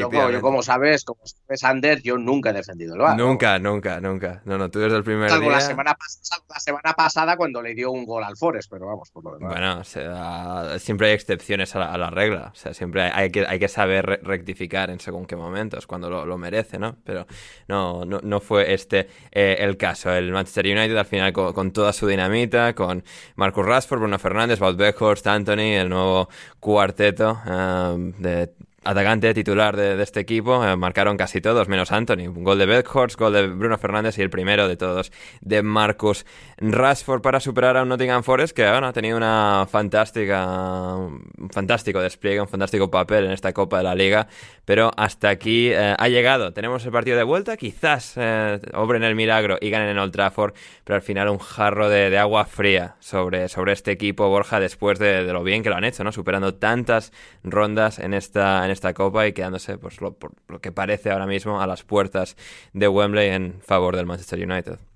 Yo, 0.00 0.10
como- 0.10 0.30
yo, 0.30 0.40
como 0.40 0.62
sabes, 0.62 1.04
como 1.04 1.20
sabes, 1.24 1.64
Ander, 1.64 2.00
yo 2.02 2.16
nunca 2.16 2.50
he 2.50 2.52
defendido 2.52 2.94
el 2.94 3.00
VAR. 3.00 3.16
¿no? 3.16 3.26
Nunca, 3.26 3.58
nunca, 3.58 4.00
nunca. 4.00 4.42
No, 4.44 4.56
no, 4.58 4.70
tú 4.70 4.78
desde 4.80 4.96
el 4.96 5.04
primer 5.04 5.28
Salvo 5.28 5.44
día. 5.44 5.52
la 5.52 5.60
semana, 5.60 5.90
pas- 5.92 6.18
salvo 6.22 6.44
la 6.48 6.60
semana 6.60 6.92
pasada 6.94 7.36
cuando 7.36 7.60
le 7.62 7.74
dio 7.74 7.90
un 7.90 8.04
gol 8.04 8.24
al 8.24 8.36
Forest, 8.36 8.70
pero 8.70 8.86
vamos, 8.86 9.10
por 9.10 9.24
lo 9.24 9.34
demás. 9.38 9.52
Bueno, 9.52 10.78
siempre 10.78 11.08
hay 11.08 11.14
excepciones 11.14 11.74
a 11.76 11.80
la, 11.80 11.92
a 11.92 11.98
la 11.98 12.10
regla. 12.10 12.50
O 12.52 12.56
sea, 12.56 12.74
siempre 12.74 13.02
hay, 13.02 13.30
que, 13.30 13.46
hay 13.46 13.58
que 13.58 13.68
saber 13.68 14.06
re- 14.06 14.20
rectificar 14.22 14.90
en 14.90 15.00
según 15.00 15.26
qué 15.26 15.36
momentos, 15.36 15.86
cuando 15.86 16.08
lo, 16.10 16.24
lo 16.26 16.38
merece, 16.38 16.78
¿no? 16.78 16.96
Pero 17.04 17.26
no, 17.68 18.04
no, 18.04 18.20
no 18.22 18.40
fue 18.40 18.72
este 18.72 19.08
eh, 19.30 19.56
el 19.60 19.76
caso. 19.76 20.12
El 20.12 20.32
Manchester 20.32 20.66
United 20.66 20.96
al 20.96 21.06
final 21.06 21.32
con, 21.32 21.52
con 21.52 21.70
toda 21.72 21.92
su 21.92 22.06
dinamita, 22.06 22.74
con 22.74 23.04
Marcus 23.36 23.66
Rashford, 23.66 23.98
Bruno 24.00 24.18
Fernández, 24.18 24.60
Wout 24.60 24.80
Weghorst, 24.80 25.26
Anthony, 25.26 25.74
el 25.76 25.88
nuevo 25.88 26.28
cuarteto 26.60 27.38
eh, 27.46 28.12
de 28.18 28.52
atacante 28.84 29.32
titular 29.34 29.76
de, 29.76 29.96
de 29.96 30.02
este 30.02 30.20
equipo, 30.20 30.64
eh, 30.64 30.76
marcaron 30.76 31.16
casi 31.16 31.40
todos, 31.40 31.68
menos 31.68 31.92
Anthony. 31.92 32.28
Un 32.28 32.44
gol 32.44 32.58
de 32.58 32.66
Bedhorst, 32.66 33.18
gol 33.18 33.32
de 33.32 33.46
Bruno 33.46 33.78
Fernández 33.78 34.18
y 34.18 34.22
el 34.22 34.30
primero 34.30 34.68
de 34.68 34.76
todos 34.76 35.12
de 35.40 35.62
Marcus 35.62 36.26
Rashford 36.58 37.22
para 37.22 37.40
superar 37.40 37.76
a 37.76 37.82
un 37.82 37.88
Nottingham 37.88 38.22
Forest 38.22 38.54
que 38.54 38.68
bueno, 38.68 38.86
ha 38.86 38.92
tenido 38.92 39.16
una 39.16 39.66
fantástica, 39.70 40.96
un 40.96 41.50
fantástico 41.50 42.00
despliegue, 42.00 42.40
un 42.40 42.48
fantástico 42.48 42.90
papel 42.90 43.26
en 43.26 43.32
esta 43.32 43.52
Copa 43.52 43.78
de 43.78 43.84
la 43.84 43.94
Liga, 43.94 44.26
pero 44.64 44.90
hasta 44.96 45.28
aquí 45.28 45.68
eh, 45.70 45.94
ha 45.98 46.08
llegado. 46.08 46.52
Tenemos 46.52 46.84
el 46.84 46.92
partido 46.92 47.16
de 47.16 47.24
vuelta, 47.24 47.56
quizás 47.56 48.14
eh, 48.16 48.60
obren 48.74 49.02
el 49.02 49.14
milagro 49.14 49.58
y 49.60 49.70
ganen 49.70 49.88
en 49.88 49.98
Old 49.98 50.12
Trafford, 50.12 50.54
pero 50.84 50.96
al 50.96 51.02
final 51.02 51.28
un 51.28 51.38
jarro 51.38 51.88
de, 51.88 52.16
agua 52.18 52.44
fría 52.44 52.96
sobre, 53.00 53.48
sobre 53.48 53.72
este 53.72 53.90
equipo, 53.90 54.28
Borja, 54.28 54.60
después 54.60 54.98
de, 54.98 55.24
de 55.24 55.32
lo 55.32 55.42
bien 55.42 55.62
que 55.62 55.70
lo 55.70 55.76
han 55.76 55.84
hecho, 55.84 56.04
¿no? 56.04 56.12
Superando 56.12 56.54
tantas 56.54 57.12
rondas 57.42 57.98
en 57.98 58.14
esta, 58.14 58.64
en 58.64 58.70
esta 58.70 58.94
Copa 58.94 59.26
y 59.26 59.32
quedándose, 59.32 59.78
pues, 59.78 60.00
lo, 60.00 60.12
por 60.12 60.32
lo 60.48 60.60
que 60.60 60.72
parece 60.72 61.10
ahora 61.10 61.26
mismo, 61.26 61.60
a 61.60 61.66
las 61.66 61.82
puertas 61.82 62.36
de 62.72 62.88
Wembley 62.88 63.30
en 63.30 63.60
favor 63.60 63.96
del 63.96 64.06
Manchester 64.06 64.38
United. 64.38 64.91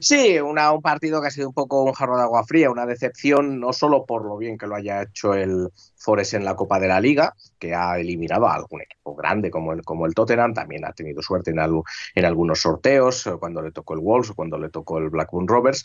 Sí, 0.00 0.38
una- 0.38 0.70
un 0.72 0.82
partido 0.82 1.20
que 1.20 1.28
ha 1.28 1.30
sido 1.30 1.48
un 1.48 1.54
poco 1.54 1.82
un 1.82 1.92
jarro 1.92 2.16
de 2.16 2.22
agua 2.22 2.44
fría, 2.44 2.70
una 2.70 2.84
decepción, 2.86 3.58
no 3.58 3.72
solo 3.72 4.04
por 4.04 4.24
lo 4.24 4.36
bien 4.36 4.58
que 4.58 4.66
lo 4.66 4.74
haya 4.76 5.02
hecho 5.02 5.32
el 5.34 5.70
Forest 5.96 6.34
en 6.34 6.44
la 6.44 6.54
Copa 6.56 6.78
de 6.78 6.88
la 6.88 7.00
Liga, 7.00 7.34
que 7.58 7.74
ha 7.74 7.98
eliminado 7.98 8.46
a 8.46 8.54
algún 8.54 8.82
equipo 8.82 9.14
grande 9.16 9.50
como 9.50 9.72
el, 9.72 9.82
como 9.82 10.04
el 10.06 10.14
Tottenham, 10.14 10.52
también 10.52 10.84
ha 10.84 10.92
tenido 10.92 11.22
suerte 11.22 11.50
en, 11.52 11.58
algo- 11.58 11.84
en 12.14 12.24
algunos 12.26 12.60
sorteos, 12.60 13.28
cuando 13.40 13.62
le 13.62 13.72
tocó 13.72 13.94
el 13.94 14.00
Wolves 14.00 14.30
o 14.30 14.34
cuando 14.34 14.58
le 14.58 14.68
tocó 14.68 14.98
el 14.98 15.08
Blackburn 15.08 15.48
Rovers. 15.48 15.84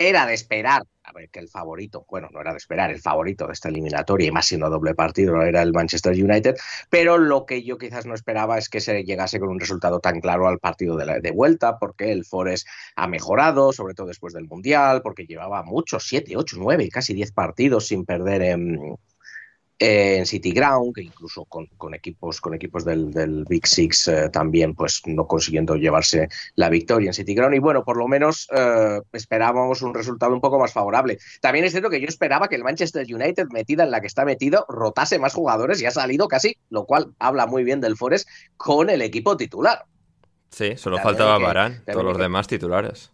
Era 0.00 0.26
de 0.26 0.34
esperar, 0.34 0.82
a 1.02 1.12
ver, 1.12 1.28
que 1.28 1.40
el 1.40 1.48
favorito, 1.48 2.06
bueno, 2.08 2.28
no 2.32 2.40
era 2.40 2.52
de 2.52 2.58
esperar, 2.58 2.90
el 2.90 3.00
favorito 3.00 3.46
de 3.46 3.52
esta 3.52 3.68
eliminatoria, 3.68 4.28
y 4.28 4.30
más 4.30 4.46
siendo 4.46 4.70
doble 4.70 4.94
partido, 4.94 5.42
era 5.42 5.60
el 5.62 5.72
Manchester 5.72 6.12
United, 6.12 6.56
pero 6.88 7.18
lo 7.18 7.46
que 7.46 7.64
yo 7.64 7.78
quizás 7.78 8.06
no 8.06 8.14
esperaba 8.14 8.58
es 8.58 8.68
que 8.68 8.80
se 8.80 9.02
llegase 9.02 9.40
con 9.40 9.48
un 9.48 9.58
resultado 9.58 9.98
tan 9.98 10.20
claro 10.20 10.46
al 10.46 10.60
partido 10.60 10.96
de, 10.96 11.20
de 11.20 11.30
vuelta, 11.32 11.78
porque 11.78 12.12
el 12.12 12.24
Forest 12.24 12.68
ha 12.94 13.08
mejorado, 13.08 13.72
sobre 13.72 13.94
todo 13.94 14.06
después 14.06 14.34
del 14.34 14.46
Mundial, 14.46 15.02
porque 15.02 15.26
llevaba 15.26 15.64
muchos, 15.64 16.06
siete, 16.06 16.36
ocho, 16.36 16.56
nueve, 16.60 16.88
casi 16.90 17.12
diez 17.12 17.32
partidos 17.32 17.88
sin 17.88 18.04
perder 18.04 18.42
en, 18.42 18.96
en 19.78 20.26
City 20.26 20.52
Ground, 20.52 20.94
que 20.94 21.02
incluso 21.02 21.44
con, 21.44 21.68
equipos, 21.94 22.40
con 22.40 22.54
equipos 22.54 22.84
del, 22.84 23.44
Big 23.48 23.66
Six 23.66 24.08
eh, 24.08 24.28
también, 24.30 24.74
pues 24.74 25.02
no 25.06 25.26
consiguiendo 25.26 25.76
llevarse 25.76 26.28
la 26.56 26.68
victoria 26.68 27.10
en 27.10 27.14
City 27.14 27.34
Ground. 27.34 27.54
Y 27.54 27.58
bueno, 27.60 27.84
por 27.84 27.96
lo 27.96 28.08
menos 28.08 28.48
eh, 28.52 29.00
esperábamos 29.12 29.82
un 29.82 29.94
resultado 29.94 30.32
un 30.32 30.40
poco 30.40 30.58
más 30.58 30.72
favorable. 30.72 31.18
También 31.40 31.64
es 31.64 31.72
cierto 31.72 31.90
que 31.90 32.00
yo 32.00 32.06
esperaba 32.08 32.48
que 32.48 32.56
el 32.56 32.64
Manchester 32.64 33.06
United, 33.08 33.48
metida 33.50 33.84
en 33.84 33.90
la 33.90 34.00
que 34.00 34.08
está 34.08 34.24
metido, 34.24 34.64
rotase 34.68 35.18
más 35.18 35.34
jugadores 35.34 35.80
y 35.80 35.86
ha 35.86 35.90
salido 35.90 36.28
casi, 36.28 36.56
lo 36.70 36.84
cual 36.84 37.12
habla 37.18 37.46
muy 37.46 37.62
bien 37.62 37.80
del 37.80 37.96
Forest, 37.96 38.28
con 38.56 38.90
el 38.90 39.02
equipo 39.02 39.36
titular. 39.36 39.84
Sí, 40.50 40.76
solo 40.76 40.98
faltaba 40.98 41.38
Barán, 41.38 41.82
todos 41.86 42.04
los 42.04 42.18
demás 42.18 42.46
titulares. 42.46 43.12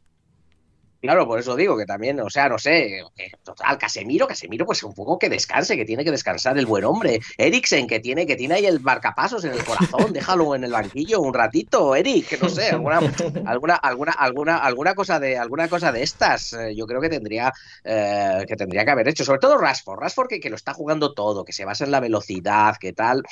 Claro, 1.05 1.27
por 1.27 1.39
eso 1.39 1.55
digo 1.55 1.77
que 1.77 1.85
también, 1.85 2.19
o 2.21 2.31
sea, 2.31 2.49
no 2.49 2.59
sé, 2.59 3.03
total, 3.43 3.77
Casemiro, 3.77 4.27
Casemiro, 4.27 4.65
pues 4.65 4.83
un 4.85 4.95
poco 4.95 5.19
que 5.19 5.29
descanse, 5.29 5.77
que 5.77 5.85
tiene 5.85 6.03
que 6.03 6.11
descansar 6.11 6.57
el 6.57 6.65
buen 6.65 6.83
hombre. 6.85 7.21
Eriksen, 7.37 7.87
que 7.87 8.01
tiene, 8.01 8.27
que 8.27 8.37
tiene 8.37 8.55
ahí 8.55 8.65
el 8.65 8.81
marcapasos 8.81 9.45
en 9.45 9.53
el 9.53 9.63
corazón, 9.63 10.13
déjalo 10.15 10.55
en 10.55 10.65
el 10.65 10.73
banquillo 10.73 11.21
un 11.21 11.35
ratito, 11.35 11.95
Eric, 11.95 12.29
que 12.29 12.39
no 12.39 12.49
sé, 12.49 12.71
alguna, 12.71 13.01
alguna, 13.45 13.75
alguna, 13.75 14.13
alguna, 14.13 14.57
alguna 14.57 14.95
cosa 14.95 15.21
de, 15.21 15.37
alguna 15.37 15.69
cosa 15.69 15.93
de 15.93 16.03
estas, 16.03 16.55
eh, 16.55 16.75
yo 16.75 16.87
creo 16.87 17.03
que 17.03 17.11
tendría, 17.11 17.53
eh, 17.85 18.47
que 18.49 18.57
tendría 18.57 18.87
que 18.87 18.91
haber 18.91 19.07
hecho. 19.07 19.27
Sobre 19.27 19.41
todo 19.41 19.59
Rashford, 19.59 20.01
Rashford 20.01 20.29
que, 20.29 20.41
que 20.41 20.49
lo 20.49 20.57
está 20.57 20.73
jugando 20.73 21.13
todo, 21.13 21.45
que 21.45 21.53
se 21.53 21.67
basa 21.67 21.85
en 21.85 21.91
la 21.91 22.01
velocidad, 22.01 22.77
que 22.81 22.95
tal. 22.95 23.23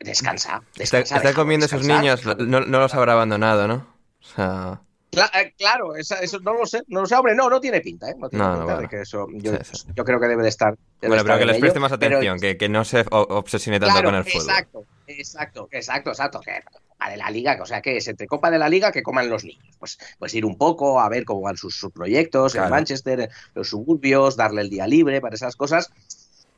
descansa, 0.00 0.62
descansa. 0.74 1.18
Está, 1.18 1.34
comiendo 1.34 1.66
esos 1.66 1.86
niños, 1.86 2.24
no, 2.24 2.60
no 2.62 2.78
los 2.78 2.94
habrá 2.94 3.12
abandonado, 3.12 3.68
¿no? 3.68 3.86
O 4.22 4.24
sea. 4.24 4.87
Eh, 5.26 5.54
claro, 5.56 5.96
eso 5.96 6.16
no 6.40 6.54
lo 6.54 6.66
sé, 6.66 6.82
no 6.88 7.00
lo 7.00 7.06
sé, 7.06 7.14
hombre, 7.14 7.34
no, 7.34 7.48
no 7.48 7.60
tiene 7.60 7.80
pinta, 7.80 8.10
¿eh? 8.10 8.14
No 8.18 8.28
tiene 8.28 8.44
pinta 8.44 8.78
de 8.78 8.88
que 8.88 9.00
eso, 9.02 9.26
yo, 9.32 9.52
yo, 9.94 10.04
creo 10.04 10.20
que 10.20 10.28
debe 10.28 10.42
de 10.42 10.48
estar. 10.48 10.76
bueno, 11.00 11.22
pero 11.24 11.38
que 11.38 11.46
les 11.46 11.58
preste 11.58 11.80
más 11.80 11.92
atención, 11.92 12.38
que, 12.38 12.56
que, 12.56 12.68
no 12.68 12.84
se 12.84 13.04
obsesione 13.10 13.80
tanto 13.80 14.02
con 14.02 14.14
el 14.14 14.24
fútbol. 14.24 14.42
Exacto, 14.42 14.84
exacto, 15.06 15.68
exacto, 15.70 16.10
exacto. 16.10 16.40
Que 16.40 16.62
de 17.08 17.16
la 17.16 17.30
Liga, 17.30 17.56
o 17.60 17.66
sea, 17.66 17.80
que 17.80 17.96
es 17.96 18.08
entre 18.08 18.26
Copa 18.26 18.50
de 18.50 18.58
la 18.58 18.68
Liga 18.68 18.90
que 18.90 19.02
coman 19.02 19.28
los 19.28 19.44
niños. 19.44 19.76
Pues, 19.78 19.98
pues 20.18 20.34
ir 20.34 20.44
un 20.44 20.56
poco 20.56 21.00
a 21.00 21.08
ver 21.08 21.24
cómo 21.24 21.42
van 21.42 21.56
sus, 21.56 21.86
proyectos 21.94 22.54
en 22.54 22.68
Manchester, 22.68 23.30
los 23.54 23.68
suburbios, 23.68 24.36
darle 24.36 24.62
el 24.62 24.70
día 24.70 24.86
libre 24.86 25.20
para 25.20 25.34
esas 25.34 25.56
cosas. 25.56 25.90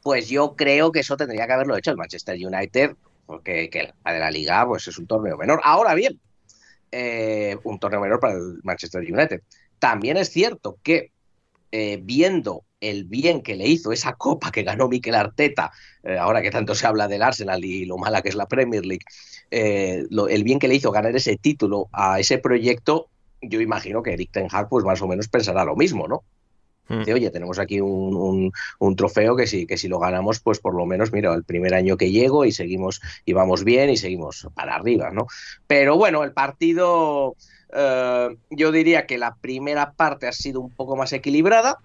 Pues 0.03 0.29
yo 0.29 0.57
creo 0.57 0.93
que 0.93 1.01
eso 1.01 1.17
tendría 1.17 1.47
que 1.47 1.53
haberlo 1.53 1.77
hecho 1.77 1.91
el 1.91 1.99
Manchester 1.99 2.35
United, 2.35 2.97
porque 3.27 3.69
que 3.69 3.93
la 4.05 4.13
de 4.13 4.19
la 4.19 4.31
Liga 4.31 4.67
pues 4.67 4.89
es 4.89 4.99
un 4.99 5.07
torneo 5.07 5.37
menor. 5.37 5.61
Ahora 5.63 5.95
bien, 5.95 6.19
eh, 6.93 7.57
un 7.65 7.79
torneo 7.79 8.01
menor 8.01 8.21
para 8.21 8.35
el 8.35 8.61
Manchester 8.63 9.01
United. 9.03 9.43
También 9.79 10.17
es 10.17 10.31
cierto 10.31 10.79
que 10.83 11.13
eh, 11.73 12.01
viendo 12.03 12.65
el 12.81 13.05
bien 13.05 13.43
que 13.43 13.57
le 13.57 13.69
hizo 13.69 13.93
esa 13.93 14.15
copa 14.15 14.51
que 14.51 14.63
ganó 14.63 14.89
Mikel 14.89 15.15
Arteta, 15.15 15.71
eh, 16.03 16.19
ahora 16.19 16.43
que 16.43 16.51
tanto 16.51 16.75
se 16.75 16.87
habla 16.87 17.09
del 17.09 17.23
Arsenal 17.23 17.65
y 17.65 17.85
lo 17.85 17.99
mala 17.99 18.23
que 18.23 18.31
es 18.31 18.35
la 18.35 18.47
Premier 18.47 18.85
League, 18.85 19.05
el 19.51 20.45
bien 20.45 20.59
que 20.59 20.69
le 20.69 20.77
hizo 20.77 20.93
ganar 20.93 21.15
ese 21.17 21.37
título 21.37 21.89
a 21.93 22.21
ese 22.21 22.39
proyecto, 22.39 23.09
yo 23.43 23.61
imagino 23.61 24.03
que 24.03 24.13
Eric 24.13 24.31
Ten 24.33 24.49
Hag 24.51 24.69
pues 24.69 24.85
más 24.85 25.03
o 25.03 25.09
menos 25.09 25.29
pensará 25.29 25.65
lo 25.65 25.75
mismo, 25.77 26.07
¿no? 26.07 26.23
Mm. 26.91 27.03
oye, 27.15 27.31
tenemos 27.31 27.61
aquí 27.61 27.81
un, 27.81 28.53
trofeo 28.97 29.37
que 29.37 29.47
si, 29.47 29.65
que 29.65 29.77
si 29.77 29.87
lo 29.87 30.01
ganamos, 30.01 30.41
pues 30.41 30.59
por 30.59 30.75
lo 30.75 30.87
menos, 30.87 31.13
mira, 31.13 31.33
el 31.35 31.45
primer 31.45 31.73
año 31.73 31.97
que 31.97 32.11
llego 32.11 32.45
y 32.45 32.53
seguimos, 32.53 33.01
y 33.25 33.33
vamos 33.33 33.63
bien 33.63 33.91
y 33.91 33.97
seguimos 33.97 34.49
para 34.55 34.75
arriba, 34.75 35.11
¿no? 35.13 35.29
Pero 35.69 35.97
bueno, 35.97 36.25
el 36.25 36.33
partido, 36.33 37.37
eh, 37.73 38.37
yo 38.51 38.73
diría 38.73 39.07
que 39.07 39.19
la 39.19 39.37
primera 39.41 39.93
parte 39.93 40.27
ha 40.27 40.33
sido 40.33 40.61
un 40.61 40.71
poco 40.71 40.97
más 40.97 41.13
equilibrada. 41.13 41.79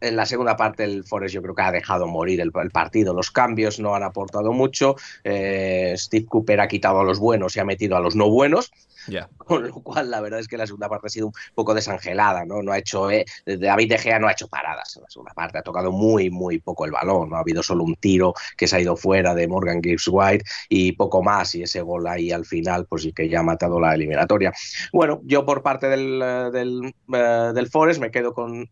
En 0.00 0.16
la 0.16 0.26
segunda 0.26 0.56
parte 0.56 0.84
el 0.84 1.04
Forest 1.04 1.34
yo 1.34 1.42
creo 1.42 1.54
que 1.54 1.62
ha 1.62 1.72
dejado 1.72 2.06
morir 2.06 2.40
el, 2.40 2.52
partido. 2.52 3.14
Los 3.14 3.30
cambios 3.30 3.80
no 3.80 3.94
han 3.94 4.02
aportado 4.02 4.52
mucho. 4.52 4.96
Eh, 5.24 5.94
Steve 5.96 6.26
Cooper 6.26 6.60
ha 6.60 6.68
quitado 6.68 7.00
a 7.00 7.04
los 7.04 7.18
buenos 7.18 7.56
y 7.56 7.60
ha 7.60 7.64
metido 7.64 7.96
a 7.96 8.00
los 8.00 8.14
no 8.14 8.30
buenos. 8.30 8.70
Con 9.38 9.66
lo 9.66 9.72
cual, 9.82 10.10
la 10.10 10.20
verdad 10.20 10.40
es 10.40 10.48
que 10.48 10.56
la 10.56 10.66
segunda 10.66 10.88
parte 10.88 11.06
ha 11.06 11.10
sido 11.10 11.28
un 11.28 11.32
poco 11.54 11.74
desangelada, 11.74 12.44
¿no? 12.44 12.62
No 12.62 12.72
ha 12.72 12.78
hecho, 12.78 13.10
eh, 13.10 13.24
David 13.46 13.90
De 13.90 13.98
Gea 13.98 14.18
no 14.18 14.28
ha 14.28 14.32
hecho 14.32 14.48
paradas 14.48 14.96
en 14.96 15.02
la 15.02 15.10
segunda 15.10 15.32
parte, 15.32 15.58
ha 15.58 15.62
tocado 15.62 15.92
muy, 15.92 16.30
muy 16.30 16.58
poco 16.58 16.84
el 16.84 16.90
balón, 16.90 17.30
¿no? 17.30 17.36
Ha 17.36 17.40
habido 17.40 17.62
solo 17.62 17.84
un 17.84 17.96
tiro 17.96 18.34
que 18.56 18.66
se 18.66 18.76
ha 18.76 18.80
ido 18.80 18.96
fuera 18.96 19.34
de 19.34 19.48
Morgan 19.48 19.82
Gibbs 19.82 20.08
White 20.08 20.44
y 20.68 20.92
poco 20.92 21.22
más, 21.22 21.54
y 21.54 21.62
ese 21.62 21.80
gol 21.80 22.06
ahí 22.06 22.30
al 22.30 22.44
final, 22.44 22.86
pues 22.86 23.02
sí 23.02 23.12
que 23.12 23.28
ya 23.28 23.40
ha 23.40 23.42
matado 23.42 23.80
la 23.80 23.94
eliminatoria. 23.94 24.52
Bueno, 24.92 25.20
yo 25.24 25.44
por 25.44 25.62
parte 25.62 25.88
del, 25.88 26.20
eh, 26.22 26.50
del, 26.52 26.94
eh, 27.14 27.52
del 27.54 27.68
Forest 27.68 28.00
me 28.00 28.10
quedo 28.10 28.34
con 28.34 28.68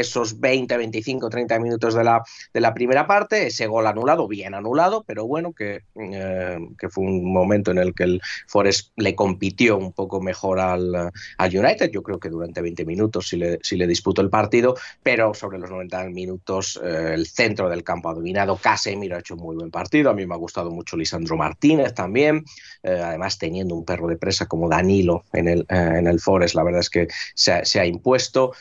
esos 0.00 0.40
20, 0.40 0.76
25, 0.76 1.28
30 1.28 1.58
minutos 1.58 1.94
de 1.94 2.04
la, 2.04 2.22
de 2.52 2.60
la 2.60 2.74
primera 2.74 3.06
parte, 3.06 3.46
ese 3.48 3.66
gol 3.66 3.86
anulado, 3.86 4.28
bien 4.28 4.54
anulado, 4.54 5.04
pero 5.06 5.26
bueno, 5.26 5.52
que, 5.52 5.82
eh, 5.94 6.58
que 6.78 6.88
fue 6.88 7.04
un 7.04 7.32
momento 7.32 7.70
en 7.70 7.78
el 7.78 7.94
que 7.94 8.04
el 8.04 8.20
Forest 8.46 8.92
le 8.96 9.14
compitió 9.14 9.76
un 9.76 9.92
poco 9.92 10.20
mejor 10.20 10.60
al, 10.60 11.10
al 11.38 11.56
United, 11.56 11.90
yo 11.90 12.02
creo 12.02 12.18
que 12.18 12.28
durante 12.28 12.60
20 12.60 12.84
minutos 12.84 13.28
sí 13.28 13.36
le, 13.36 13.58
sí 13.62 13.76
le 13.76 13.86
disputó 13.86 14.22
el 14.22 14.30
partido, 14.30 14.76
pero 15.02 15.34
sobre 15.34 15.58
los 15.58 15.70
90 15.70 16.04
minutos 16.10 16.80
eh, 16.82 17.12
el 17.14 17.26
centro 17.26 17.68
del 17.68 17.84
campo 17.84 18.10
ha 18.10 18.14
dominado, 18.14 18.56
Casemiro 18.56 19.16
ha 19.16 19.20
hecho 19.20 19.34
un 19.34 19.40
muy 19.40 19.56
buen 19.56 19.70
partido, 19.70 20.10
a 20.10 20.14
mí 20.14 20.26
me 20.26 20.34
ha 20.34 20.38
gustado 20.38 20.70
mucho 20.70 20.96
Lisandro 20.96 21.36
Martínez 21.36 21.94
también, 21.94 22.44
eh, 22.82 23.00
además 23.02 23.38
teniendo 23.38 23.74
un 23.74 23.84
perro 23.84 24.08
de 24.08 24.16
presa 24.16 24.46
como 24.46 24.68
Danilo 24.68 25.24
en 25.32 25.48
el, 25.48 25.66
en 25.68 26.06
el 26.06 26.20
Forest, 26.20 26.54
la 26.54 26.62
verdad 26.62 26.80
es 26.80 26.90
que 26.90 27.08
se 27.34 27.64
se 27.64 27.80
ha 27.80 27.86
impuesto, 27.86 28.52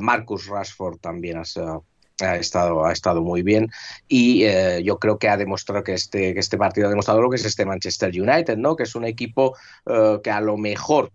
Marcus 0.00 0.46
Rashford 0.46 0.83
también 1.00 1.38
ha 1.38 2.36
estado, 2.36 2.84
ha 2.84 2.92
estado 2.92 3.22
muy 3.22 3.42
bien 3.42 3.70
y 4.08 4.44
eh, 4.44 4.82
yo 4.84 4.98
creo 4.98 5.18
que 5.18 5.28
ha 5.28 5.36
demostrado 5.36 5.82
que 5.82 5.94
este, 5.94 6.34
que 6.34 6.40
este 6.40 6.58
partido 6.58 6.86
ha 6.86 6.90
demostrado 6.90 7.20
lo 7.20 7.30
que 7.30 7.36
es 7.36 7.44
este 7.44 7.66
Manchester 7.66 8.10
United, 8.10 8.56
¿no? 8.56 8.76
que 8.76 8.84
es 8.84 8.94
un 8.94 9.04
equipo 9.04 9.56
eh, 9.86 10.20
que 10.22 10.30
a 10.30 10.40
lo 10.40 10.56
mejor 10.56 11.10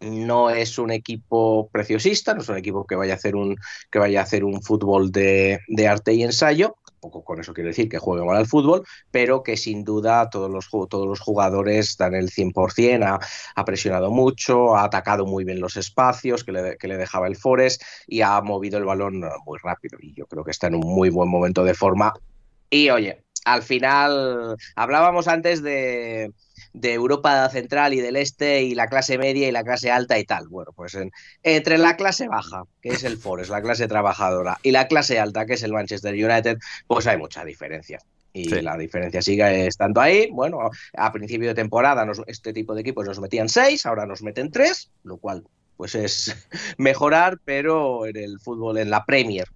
no 0.00 0.50
es 0.50 0.78
un 0.78 0.90
equipo 0.90 1.68
preciosista, 1.70 2.34
no 2.34 2.42
es 2.42 2.48
un 2.48 2.56
equipo 2.56 2.86
que 2.86 2.96
vaya 2.96 3.14
a 3.14 3.16
hacer 3.16 3.36
un, 3.36 3.56
que 3.90 3.98
vaya 3.98 4.20
a 4.20 4.24
hacer 4.24 4.44
un 4.44 4.62
fútbol 4.62 5.12
de, 5.12 5.60
de 5.68 5.88
arte 5.88 6.12
y 6.12 6.24
ensayo, 6.24 6.76
poco 7.02 7.24
con 7.24 7.40
eso 7.40 7.52
quiero 7.52 7.68
decir 7.68 7.88
que 7.88 7.98
juegue 7.98 8.24
mal 8.24 8.36
al 8.36 8.46
fútbol, 8.46 8.84
pero 9.10 9.42
que 9.42 9.56
sin 9.56 9.84
duda 9.84 10.30
todos 10.30 10.48
los, 10.48 10.70
todos 10.70 11.06
los 11.06 11.20
jugadores 11.20 11.96
dan 11.98 12.14
el 12.14 12.30
100%, 12.30 13.04
ha, 13.04 13.18
ha 13.54 13.64
presionado 13.64 14.10
mucho, 14.10 14.76
ha 14.76 14.84
atacado 14.84 15.26
muy 15.26 15.44
bien 15.44 15.60
los 15.60 15.76
espacios 15.76 16.44
que 16.44 16.52
le, 16.52 16.78
que 16.78 16.88
le 16.88 16.96
dejaba 16.96 17.26
el 17.26 17.36
Forest 17.36 17.82
y 18.06 18.22
ha 18.22 18.40
movido 18.40 18.78
el 18.78 18.84
balón 18.84 19.20
muy 19.44 19.58
rápido 19.62 19.98
y 20.00 20.14
yo 20.14 20.26
creo 20.26 20.44
que 20.44 20.52
está 20.52 20.68
en 20.68 20.76
un 20.76 20.86
muy 20.86 21.10
buen 21.10 21.28
momento 21.28 21.64
de 21.64 21.74
forma. 21.74 22.14
Y 22.70 22.88
oye, 22.90 23.24
al 23.44 23.62
final 23.62 24.56
hablábamos 24.76 25.26
antes 25.26 25.62
de, 25.62 26.32
de 26.72 26.92
Europa 26.94 27.48
Central 27.50 27.94
y 27.94 28.00
del 28.00 28.16
Este 28.16 28.62
y 28.62 28.74
la 28.74 28.86
clase 28.86 29.18
media 29.18 29.48
y 29.48 29.52
la 29.52 29.64
clase 29.64 29.90
alta 29.90 30.18
y 30.18 30.24
tal. 30.24 30.48
Bueno, 30.48 30.72
pues 30.74 30.96
entre 31.42 31.78
la 31.78 31.96
clase 31.96 32.28
baja, 32.28 32.64
que 32.80 32.90
es 32.90 33.04
el 33.04 33.18
Forest, 33.18 33.50
la 33.50 33.62
clase 33.62 33.88
trabajadora, 33.88 34.58
y 34.62 34.70
la 34.70 34.88
clase 34.88 35.18
alta, 35.18 35.46
que 35.46 35.54
es 35.54 35.62
el 35.62 35.72
Manchester 35.72 36.14
United, 36.14 36.58
pues 36.86 37.06
hay 37.06 37.18
mucha 37.18 37.44
diferencia. 37.44 37.98
Y 38.34 38.48
la 38.48 38.78
diferencia 38.78 39.20
sigue 39.20 39.66
estando 39.66 40.00
ahí. 40.00 40.30
Bueno, 40.30 40.70
a 40.96 41.12
principio 41.12 41.48
de 41.48 41.54
temporada 41.54 42.10
este 42.26 42.54
tipo 42.54 42.74
de 42.74 42.80
equipos 42.80 43.04
nos 43.04 43.20
metían 43.20 43.50
seis, 43.50 43.84
ahora 43.84 44.06
nos 44.06 44.22
meten 44.22 44.50
tres, 44.50 44.90
lo 45.04 45.18
cual 45.18 45.44
pues 45.76 45.94
es 45.94 46.34
mejorar, 46.78 47.38
pero 47.44 48.06
en 48.06 48.16
el 48.16 48.40
fútbol, 48.40 48.78
en 48.78 48.88
la 48.88 49.04
Premier, 49.04 49.48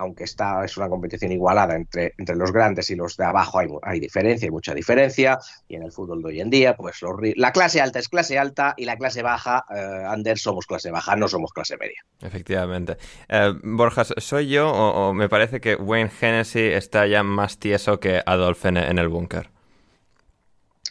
aunque 0.00 0.24
está, 0.24 0.64
es 0.64 0.76
una 0.78 0.88
competición 0.88 1.30
igualada 1.30 1.76
entre, 1.76 2.14
entre 2.16 2.34
los 2.34 2.52
grandes 2.52 2.88
y 2.90 2.96
los 2.96 3.16
de 3.16 3.24
abajo, 3.24 3.58
hay, 3.58 3.68
hay 3.82 4.00
diferencia, 4.00 4.46
hay 4.46 4.50
mucha 4.50 4.74
diferencia, 4.74 5.38
y 5.68 5.76
en 5.76 5.82
el 5.82 5.92
fútbol 5.92 6.22
de 6.22 6.28
hoy 6.28 6.40
en 6.40 6.48
día, 6.48 6.74
pues 6.74 7.00
la 7.36 7.52
clase 7.52 7.80
alta 7.80 7.98
es 7.98 8.08
clase 8.08 8.38
alta 8.38 8.74
y 8.76 8.86
la 8.86 8.96
clase 8.96 9.22
baja, 9.22 9.64
eh, 9.74 10.36
somos 10.36 10.66
clase 10.66 10.90
baja, 10.90 11.16
no 11.16 11.28
somos 11.28 11.52
clase 11.52 11.76
media. 11.76 12.02
Efectivamente. 12.22 12.96
Eh, 13.28 13.52
Borjas, 13.62 14.14
¿soy 14.16 14.48
yo 14.48 14.70
o, 14.70 15.12
me 15.12 15.28
parece 15.28 15.60
que 15.60 15.74
Wayne 15.74 16.10
Hennessy 16.20 16.60
está 16.60 17.06
ya 17.06 17.22
más 17.22 17.58
tieso 17.58 18.00
que 18.00 18.22
Adolf 18.24 18.64
en 18.64 18.76
el 18.76 19.08
búnker? 19.08 19.50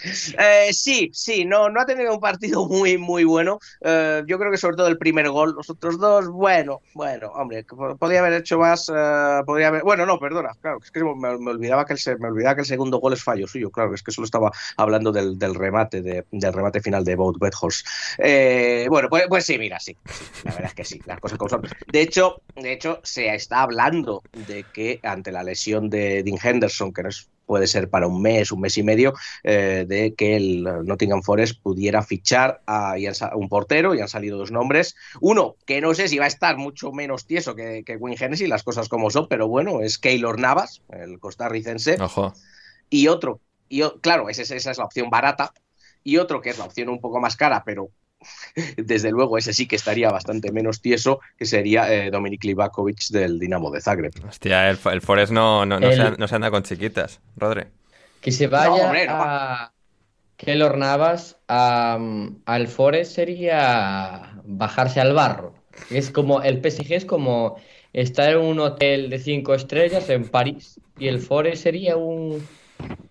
Eh, 0.03 0.71
sí, 0.71 1.09
sí, 1.13 1.45
no, 1.45 1.69
no 1.69 1.81
ha 1.81 1.85
tenido 1.85 2.13
un 2.13 2.19
partido 2.19 2.67
muy, 2.67 2.97
muy 2.97 3.23
bueno. 3.23 3.59
Eh, 3.81 4.23
yo 4.27 4.37
creo 4.39 4.51
que 4.51 4.57
sobre 4.57 4.77
todo 4.77 4.87
el 4.87 4.97
primer 4.97 5.29
gol, 5.29 5.53
los 5.55 5.69
otros 5.69 5.99
dos, 5.99 6.27
bueno, 6.29 6.81
bueno, 6.93 7.31
hombre, 7.33 7.65
podría 7.99 8.19
haber 8.19 8.33
hecho 8.33 8.59
más, 8.59 8.89
eh, 8.93 9.41
podría 9.45 9.67
haber, 9.67 9.83
bueno, 9.83 10.05
no, 10.05 10.19
perdona, 10.19 10.51
claro, 10.61 10.79
es 10.83 10.91
que 10.91 11.03
me, 11.03 11.29
olvidaba 11.29 11.85
que 11.85 11.93
el, 11.93 12.65
segundo 12.65 12.99
gol 12.99 13.13
es 13.13 13.23
fallo 13.23 13.47
suyo, 13.47 13.69
claro, 13.71 13.93
es 13.93 14.03
que 14.03 14.11
solo 14.11 14.25
estaba 14.25 14.51
hablando 14.77 15.11
del, 15.11 15.55
remate, 15.55 16.01
del 16.01 16.53
remate 16.53 16.81
final 16.81 17.03
de 17.03 17.15
Boat 17.15 17.37
Bedhorst. 17.39 17.85
bueno, 18.89 19.09
pues, 19.09 19.25
pues, 19.27 19.45
sí, 19.45 19.57
mira, 19.57 19.79
sí, 19.79 19.95
la 20.43 20.51
verdad 20.51 20.67
es 20.69 20.75
que 20.75 20.85
sí, 20.85 21.01
las 21.05 21.19
cosas 21.19 21.37
como 21.37 21.49
son. 21.49 21.61
De 21.91 22.01
hecho, 22.01 22.41
de 22.55 22.73
hecho, 22.73 22.99
se 23.03 23.33
está 23.33 23.61
hablando 23.61 24.21
de 24.47 24.65
que 24.73 24.99
ante 25.03 25.31
la 25.31 25.43
lesión 25.43 25.89
de 25.89 26.23
Dean 26.23 26.37
Henderson, 26.41 26.93
que 26.93 27.03
no 27.03 27.09
es 27.09 27.29
puede 27.49 27.65
ser 27.65 27.89
para 27.89 28.05
un 28.05 28.21
mes, 28.21 28.51
un 28.51 28.61
mes 28.61 28.77
y 28.77 28.83
medio, 28.83 29.15
eh, 29.43 29.83
de 29.87 30.13
que 30.13 30.35
el 30.35 30.63
Nottingham 30.85 31.23
Forest 31.23 31.59
pudiera 31.63 32.03
fichar 32.03 32.61
a, 32.67 32.93
un 33.33 33.49
portero 33.49 33.95
y 33.95 34.01
han 34.01 34.07
salido 34.07 34.37
dos 34.37 34.51
nombres. 34.51 34.95
Uno, 35.19 35.55
que 35.65 35.81
no 35.81 35.95
sé 35.95 36.07
si 36.07 36.19
va 36.19 36.25
a 36.25 36.27
estar 36.27 36.57
mucho 36.57 36.91
menos 36.91 37.25
tieso 37.25 37.55
que, 37.55 37.83
que 37.83 37.95
Wayne 37.95 38.23
Hennessy, 38.23 38.45
las 38.45 38.61
cosas 38.61 38.87
como 38.87 39.09
son, 39.09 39.27
pero 39.27 39.47
bueno, 39.47 39.81
es 39.81 39.97
Keylor 39.97 40.39
Navas, 40.39 40.83
el 40.89 41.19
costarricense. 41.19 41.97
Ojo. 41.99 42.35
Y 42.91 43.07
otro, 43.07 43.41
y, 43.67 43.81
claro, 44.01 44.29
esa, 44.29 44.43
esa 44.43 44.69
es 44.69 44.77
la 44.77 44.85
opción 44.85 45.09
barata. 45.09 45.51
Y 46.03 46.17
otro 46.17 46.41
que 46.41 46.51
es 46.51 46.59
la 46.59 46.65
opción 46.65 46.89
un 46.89 47.01
poco 47.01 47.19
más 47.19 47.35
cara, 47.35 47.63
pero 47.65 47.89
desde 48.77 49.11
luego 49.11 49.37
ese 49.37 49.53
sí 49.53 49.67
que 49.67 49.75
estaría 49.75 50.09
bastante 50.09 50.51
menos 50.51 50.81
tieso, 50.81 51.19
que 51.37 51.45
sería 51.45 51.93
eh, 51.93 52.11
Dominik 52.11 52.43
Livakovic 52.43 53.07
del 53.09 53.39
Dinamo 53.39 53.71
de 53.71 53.81
Zagreb. 53.81 54.13
Hostia, 54.27 54.69
el, 54.69 54.77
Forest 54.77 55.31
no, 55.31 55.65
no, 55.65 55.79
Se, 56.27 56.35
anda 56.35 56.51
con 56.51 56.63
chiquitas, 56.63 57.19
Rodri. 57.37 57.65
Que 58.21 58.31
se 58.31 58.47
vaya 58.47 58.91
a 59.09 59.71
Keylor 60.37 60.77
Navas 60.77 61.37
al 61.47 62.67
Forest 62.67 63.13
sería 63.13 64.33
bajarse 64.45 64.99
al 64.99 65.13
barro. 65.13 65.53
Es 65.89 66.11
como, 66.11 66.41
el 66.41 66.57
PSG 66.57 66.93
es 66.93 67.05
como 67.05 67.57
estar 67.93 68.33
en 68.33 68.39
un 68.39 68.59
hotel 68.59 69.09
de 69.09 69.19
cinco 69.19 69.53
estrellas 69.53 70.09
en 70.09 70.27
París 70.27 70.79
y 70.97 71.07
el 71.07 71.19
Forest 71.19 71.63
sería 71.63 71.97
un 71.97 72.45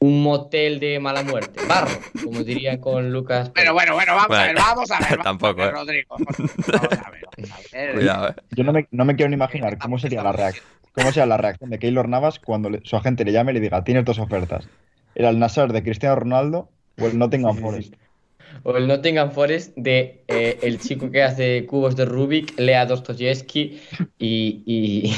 un 0.01 0.23
motel 0.23 0.81
de 0.81 1.01
mala 1.01 1.23
muerte, 1.23 1.61
barro, 1.67 1.91
como 2.23 2.43
diría 2.45 2.81
con 2.81 3.13
Lucas. 3.13 3.51
Pero 3.55 3.73
bueno, 3.73 3.95
bueno, 3.95 4.15
vamos 4.15 4.39
a 4.39 4.47
ver, 4.47 4.57
vamos 4.57 4.91
a 4.91 4.99
ver. 5.01 5.23
Tampoco, 5.23 5.65
¿eh? 5.65 5.71
Rodrigo. 5.71 6.17
Vamos 6.19 6.93
a 6.93 7.11
ver. 7.11 7.95
Cuidado, 7.95 8.29
eh. 8.29 8.35
Yo 8.51 8.65
no 8.65 8.73
me, 8.73 8.87
no 8.91 9.05
me, 9.05 9.17
quiero 9.17 9.29
ni 9.29 9.35
imaginar 9.35 9.79
cómo 9.79 9.99
sería 9.99 10.23
la 10.23 10.33
reacción. 10.33 10.65
¿Cómo 10.93 11.13
sería 11.13 11.27
la 11.27 11.37
reacción 11.37 11.71
de 11.71 11.79
Keylor 11.79 12.09
Navas 12.09 12.41
cuando 12.41 12.71
su 12.83 12.97
agente 12.97 13.25
le 13.25 13.33
llame 13.33 13.53
y 13.53 13.55
le 13.55 13.61
diga, 13.61 13.85
tienes 13.85 14.05
dos 14.05 14.19
ofertas? 14.19 14.69
¿Era 15.15 15.31
el 15.31 15.39
Nasser 15.39 15.73
de 15.73 15.83
Cristiano 15.83 16.17
Ronaldo 16.17 16.71
o 17.01 17.07
el 17.07 17.19
Nottingham 17.19 17.57
Forest? 17.59 17.95
O 18.65 18.77
el 18.77 18.89
Nottingham 18.89 19.31
Forest 19.31 19.77
de 19.77 20.23
eh, 20.27 20.59
el 20.63 20.81
chico 20.81 21.11
que 21.11 21.23
hace 21.23 21.67
cubos 21.67 21.95
de 21.95 22.05
Rubik, 22.05 22.59
Lea 22.59 22.87
Dostoyevsky 22.87 23.81
y, 24.19 24.63
y, 24.67 25.15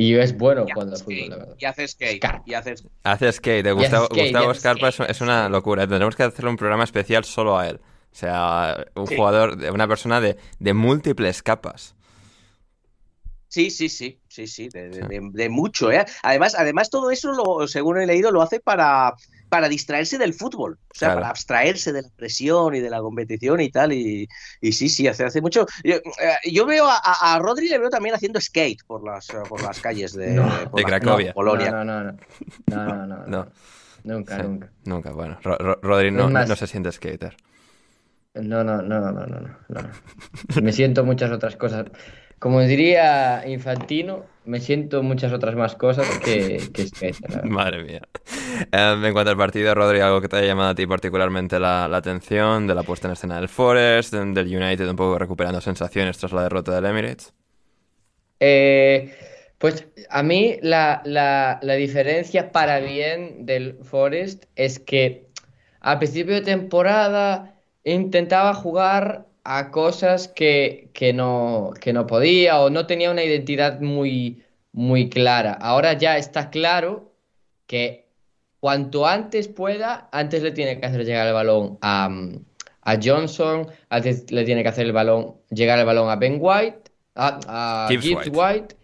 y 0.00 0.14
es 0.14 0.38
bueno 0.38 0.64
cuando 0.72 0.94
el 0.94 1.02
fútbol, 1.02 1.28
la 1.28 1.36
verdad. 1.38 1.56
Y 1.58 1.64
hace 1.64 1.88
skate. 1.88 2.24
Y 2.46 2.54
hace... 2.54 2.76
hace 3.02 3.32
skate. 3.32 3.72
Gustavo, 3.72 4.06
Gustavo 4.08 4.54
Scarpa 4.54 4.90
es 4.90 5.20
una 5.20 5.48
locura. 5.48 5.88
Tendremos 5.88 6.14
que 6.14 6.22
hacerle 6.22 6.50
un 6.50 6.56
programa 6.56 6.84
especial 6.84 7.24
solo 7.24 7.58
a 7.58 7.68
él. 7.68 7.80
O 8.12 8.14
sea, 8.14 8.86
un 8.94 9.06
jugador, 9.06 9.58
una 9.72 9.88
persona 9.88 10.20
de, 10.20 10.36
de 10.60 10.72
múltiples 10.72 11.42
capas. 11.42 11.96
Sí, 13.48 13.70
sí, 13.70 13.88
sí, 13.88 14.20
sí, 14.28 14.46
sí, 14.46 14.68
de, 14.68 15.48
mucho, 15.48 15.90
¿eh? 15.90 16.04
Además, 16.22 16.54
además 16.54 16.90
todo 16.90 17.10
eso, 17.10 17.32
lo, 17.32 17.66
según 17.66 17.98
he 17.98 18.06
leído, 18.06 18.30
lo 18.30 18.40
hace 18.40 18.60
para, 18.60 19.14
para 19.48 19.68
distraerse 19.68 20.18
del 20.18 20.34
fútbol, 20.34 20.78
o 20.90 20.94
sea, 20.94 21.14
para 21.14 21.30
abstraerse 21.30 21.92
de 21.92 22.02
la 22.02 22.08
presión 22.14 22.74
y 22.74 22.80
de 22.80 22.90
la 22.90 23.00
competición 23.00 23.60
y 23.60 23.70
tal, 23.70 23.92
y, 23.92 24.28
sí, 24.62 24.88
sí, 24.88 25.06
hace, 25.06 25.24
hace 25.24 25.40
mucho. 25.40 25.66
Yo, 25.84 25.96
eh, 25.96 26.64
veo 26.66 26.86
a, 26.86 26.98
a, 26.98 27.38
Rodri, 27.38 27.68
le 27.68 27.78
veo 27.78 27.90
también 27.90 28.14
haciendo 28.14 28.40
skate 28.40 28.84
por 28.86 29.04
las, 29.04 29.28
por 29.48 29.62
las 29.62 29.80
calles 29.80 30.12
de, 30.12 30.40
Cracovia. 30.84 31.32
Polonia. 31.32 31.70
No, 31.70 31.84
no, 31.84 32.04
no, 32.04 32.16
no, 32.66 33.06
no, 33.06 33.26
no, 33.26 33.48
Nunca, 34.04 34.38
nunca. 34.42 34.70
Nunca, 34.84 35.10
bueno, 35.12 35.38
Rodri 35.42 36.10
no, 36.10 36.28
no 36.28 36.56
se 36.56 36.66
siente 36.66 36.92
skater. 36.92 37.36
No, 38.34 38.62
no, 38.62 38.82
no, 38.82 39.00
no, 39.00 39.26
no, 39.26 39.40
no. 39.68 40.62
Me 40.62 40.72
siento 40.72 41.04
muchas 41.04 41.30
otras 41.30 41.56
cosas. 41.56 41.86
Como 42.38 42.60
diría 42.60 43.42
Infantino, 43.46 44.24
me 44.44 44.60
siento 44.60 45.02
muchas 45.02 45.32
otras 45.32 45.56
más 45.56 45.74
cosas 45.74 46.06
que, 46.20 46.62
que 46.72 46.88
Madre 47.44 47.82
mía. 47.84 48.00
Em, 48.72 49.04
en 49.04 49.12
cuanto 49.12 49.30
al 49.30 49.36
partido, 49.36 49.74
Rodri, 49.74 50.00
algo 50.00 50.20
que 50.20 50.28
te 50.28 50.36
haya 50.36 50.46
llamado 50.46 50.70
a 50.70 50.74
ti 50.74 50.86
particularmente 50.86 51.58
la, 51.58 51.84
atención 51.84 52.66
de 52.66 52.74
la 52.74 52.82
puesta 52.82 53.08
en 53.08 53.12
escena 53.12 53.36
del 53.36 53.48
Forest, 53.48 54.14
del 54.14 54.56
United 54.56 54.88
un 54.88 54.96
poco 54.96 55.18
recuperando 55.18 55.60
sensaciones 55.60 56.16
tras 56.18 56.32
la 56.32 56.44
derrota 56.44 56.74
del 56.74 56.86
Emirates. 56.86 57.34
Eh, 58.40 59.14
pues 59.58 59.86
a 60.08 60.22
mí 60.22 60.58
la, 60.62 61.02
la 61.04 61.74
diferencia 61.74 62.52
para 62.52 62.78
bien 62.78 63.46
del 63.46 63.78
Forest 63.82 64.44
es 64.54 64.78
que 64.78 65.26
al 65.80 65.98
principio 65.98 66.34
de 66.34 66.42
temporada 66.42 67.54
intentaba 67.84 68.54
jugar 68.54 69.27
a 69.44 69.70
cosas 69.70 70.28
que, 70.28 70.90
no, 71.14 71.72
que 71.80 71.92
no 71.92 72.06
podía 72.06 72.60
o 72.60 72.70
no 72.70 72.86
tenía 72.86 73.10
una 73.10 73.24
identidad 73.24 73.80
muy, 73.80 74.42
muy 74.72 75.08
clara. 75.08 75.52
Ahora 75.52 75.94
ya 75.94 76.18
está 76.18 76.50
claro 76.50 77.12
que 77.66 78.08
cuanto 78.60 79.06
antes 79.06 79.48
pueda, 79.48 80.08
antes 80.12 80.42
le 80.42 80.52
tiene 80.52 80.78
que 80.78 80.86
hacer 80.86 81.04
llegar 81.04 81.26
el 81.26 81.34
balón 81.34 81.78
a, 81.80 82.10
Johnson, 83.02 83.66
antes 83.90 84.30
le 84.30 84.44
tiene 84.44 84.62
que 84.62 84.70
hacer 84.70 84.86
el 84.86 84.92
balón, 84.92 85.34
llegar 85.50 85.78
el 85.78 85.84
balón 85.84 86.08
a 86.08 86.16
Ben 86.16 86.38
White, 86.40 86.90
a, 87.14 87.86
Gibbs, 87.90 88.30
White. 88.32 88.76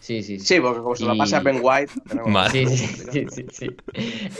Sí, 0.00 0.22
sí, 0.22 0.38
sí. 0.38 0.60
porque 0.60 0.80
como 0.80 0.94
se 0.94 1.04
lo 1.04 1.16
pasa 1.16 1.38
a 1.38 1.40
Ben 1.40 1.60
White. 1.60 1.92
Sí, 2.52 2.66
sí, 2.66 3.26
sí, 3.28 3.46
sí, 3.50 3.68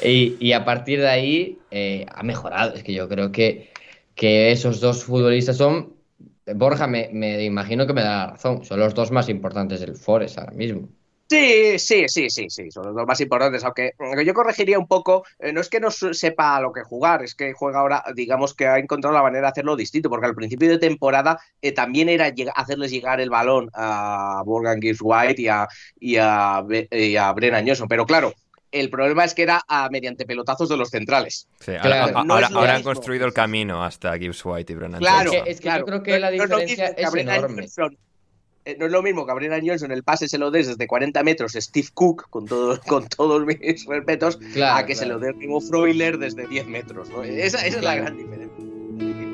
Y, 0.05 0.37
y, 0.39 0.53
a 0.53 0.65
partir 0.65 1.01
de 1.01 1.09
ahí 1.09 1.59
eh, 1.71 2.07
ha 2.15 2.23
mejorado. 2.23 2.75
Es 2.75 2.85
que 2.85 2.93
yo 2.93 3.09
creo 3.09 3.33
que 3.33 3.71
que 4.19 4.51
esos 4.51 4.81
dos 4.81 5.05
futbolistas 5.05 5.57
son, 5.57 5.95
Borja, 6.57 6.89
me, 6.89 7.45
imagino 7.45 7.87
que 7.87 7.93
me 7.93 8.03
da 8.03 8.27
la 8.27 8.27
razón, 8.33 8.65
son 8.65 8.81
los 8.81 8.93
dos 8.93 9.13
más 9.13 9.29
importantes 9.29 9.81
del 9.81 9.95
Forest 9.95 10.39
ahora 10.39 10.53
mismo. 10.53 10.89
Sí, 11.31 11.79
sí, 11.79 12.09
sí, 12.09 12.29
sí, 12.31 12.47
sí, 12.49 12.71
son 12.71 12.87
los 12.87 12.97
dos 12.97 13.07
más 13.07 13.21
importantes, 13.21 13.63
aunque 13.63 13.93
yo 14.25 14.35
corregiría 14.35 14.79
un 14.79 14.89
poco, 14.89 15.25
eh, 15.39 15.53
no 15.53 15.61
es 15.61 15.69
que 15.69 15.79
no 15.79 15.91
sepa 15.91 16.61
lo 16.61 16.73
que 16.73 16.83
jugar, 16.83 17.23
es 17.23 17.35
que 17.35 17.53
juega 17.53 17.81
ahora, 17.81 18.03
digamos 18.15 18.55
que 18.55 18.67
ha 18.67 18.79
encontrado 18.79 19.15
la 19.15 19.23
manera 19.23 19.43
de 19.43 19.51
hacerlo 19.51 19.77
distinto, 19.77 20.09
porque 20.09 20.27
al 20.27 20.35
principio 20.35 20.69
de 20.69 20.79
temporada 20.79 21.39
eh, 21.61 21.73
también 21.73 22.09
era 22.09 22.33
hacerles 22.57 22.91
llegar 22.91 23.21
el 23.21 23.31
balón 23.31 23.71
a 23.75 24.43
Morgan 24.47 24.81
Gibbs 24.81 25.01
White 25.03 25.43
y 25.43 25.49
a, 25.49 25.69
y 26.01 26.17
a, 26.17 26.65
y 26.91 27.17
a 27.17 27.33
Brennan 27.35 27.67
pero 27.89 28.07
claro, 28.07 28.33
el 28.71 28.91
problema 28.91 29.25
es 29.25 29.35
que 29.35 29.43
era 29.43 29.65
mediante 29.91 30.27
pelotazos 30.27 30.69
de 30.69 30.77
los 30.77 30.91
centrales. 30.91 31.49
ahora, 31.81 32.75
han 32.75 32.83
construido 32.83 33.27
el 33.27 33.33
camino 33.33 33.83
hasta 33.85 34.17
Gibbs 34.19 34.45
White 34.45 34.73
y 34.73 34.77
Brennan 34.77 35.01
Claro, 35.01 35.33
es 35.47 35.61
que, 35.61 35.69
yo 35.69 35.85
creo 35.85 36.03
que 36.03 36.19
la 36.19 36.31
diferencia 36.31 36.87
es, 36.89 37.15
enorme. 37.15 37.67
Eh, 38.65 38.77
no 38.79 38.85
es 38.85 38.93
lo 38.93 39.03
mismo 39.03 39.25
que 39.25 39.33
a 39.33 39.35
Brennan 39.35 39.67
Johnson 39.67 39.93
el 39.93 40.03
pase 40.03 40.29
se 40.29 40.37
lo 40.37 40.51
des 40.51 40.67
desde 40.67 40.87
40 40.87 41.23
metros 41.23 41.53
Steve 41.53 41.89
Cook, 41.95 42.29
con, 42.29 42.45
todo, 42.45 42.79
con 42.87 43.09
todos 43.09 43.47
mis 43.47 43.87
respetos, 43.87 44.39
a 44.63 44.85
que 44.85 44.95
se 44.95 45.07
lo 45.07 45.19
dé 45.19 45.33
Timo 45.33 45.61
Freuler 45.61 46.19
desde 46.19 46.47
10 46.47 46.67
metros. 46.67 47.09
Esa, 47.25 47.67
es 47.67 47.81
la 47.83 47.95
gran 47.95 48.17
diferencia. 48.19 48.65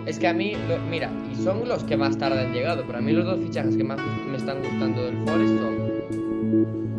Es 0.07 0.19
que 0.19 0.29
a 0.29 0.35
mí, 0.35 0.55
mira, 0.89 1.11
y 1.33 1.43
son 1.43 1.67
los 1.67 1.83
que 1.85 1.97
más 1.97 2.17
tarde 2.19 2.43
han 2.43 2.53
llegado, 2.53 2.85
pero 2.87 2.99
a 2.99 3.01
mí 3.01 3.13
los 3.13 3.25
dos 3.25 3.41
fichajes 3.41 3.77
que 3.77 3.83
más 3.83 3.99
me 4.29 4.37
están 4.37 4.63
gustando 4.63 5.05
del 5.07 5.17
Forest 5.25 5.59
son 5.59 6.84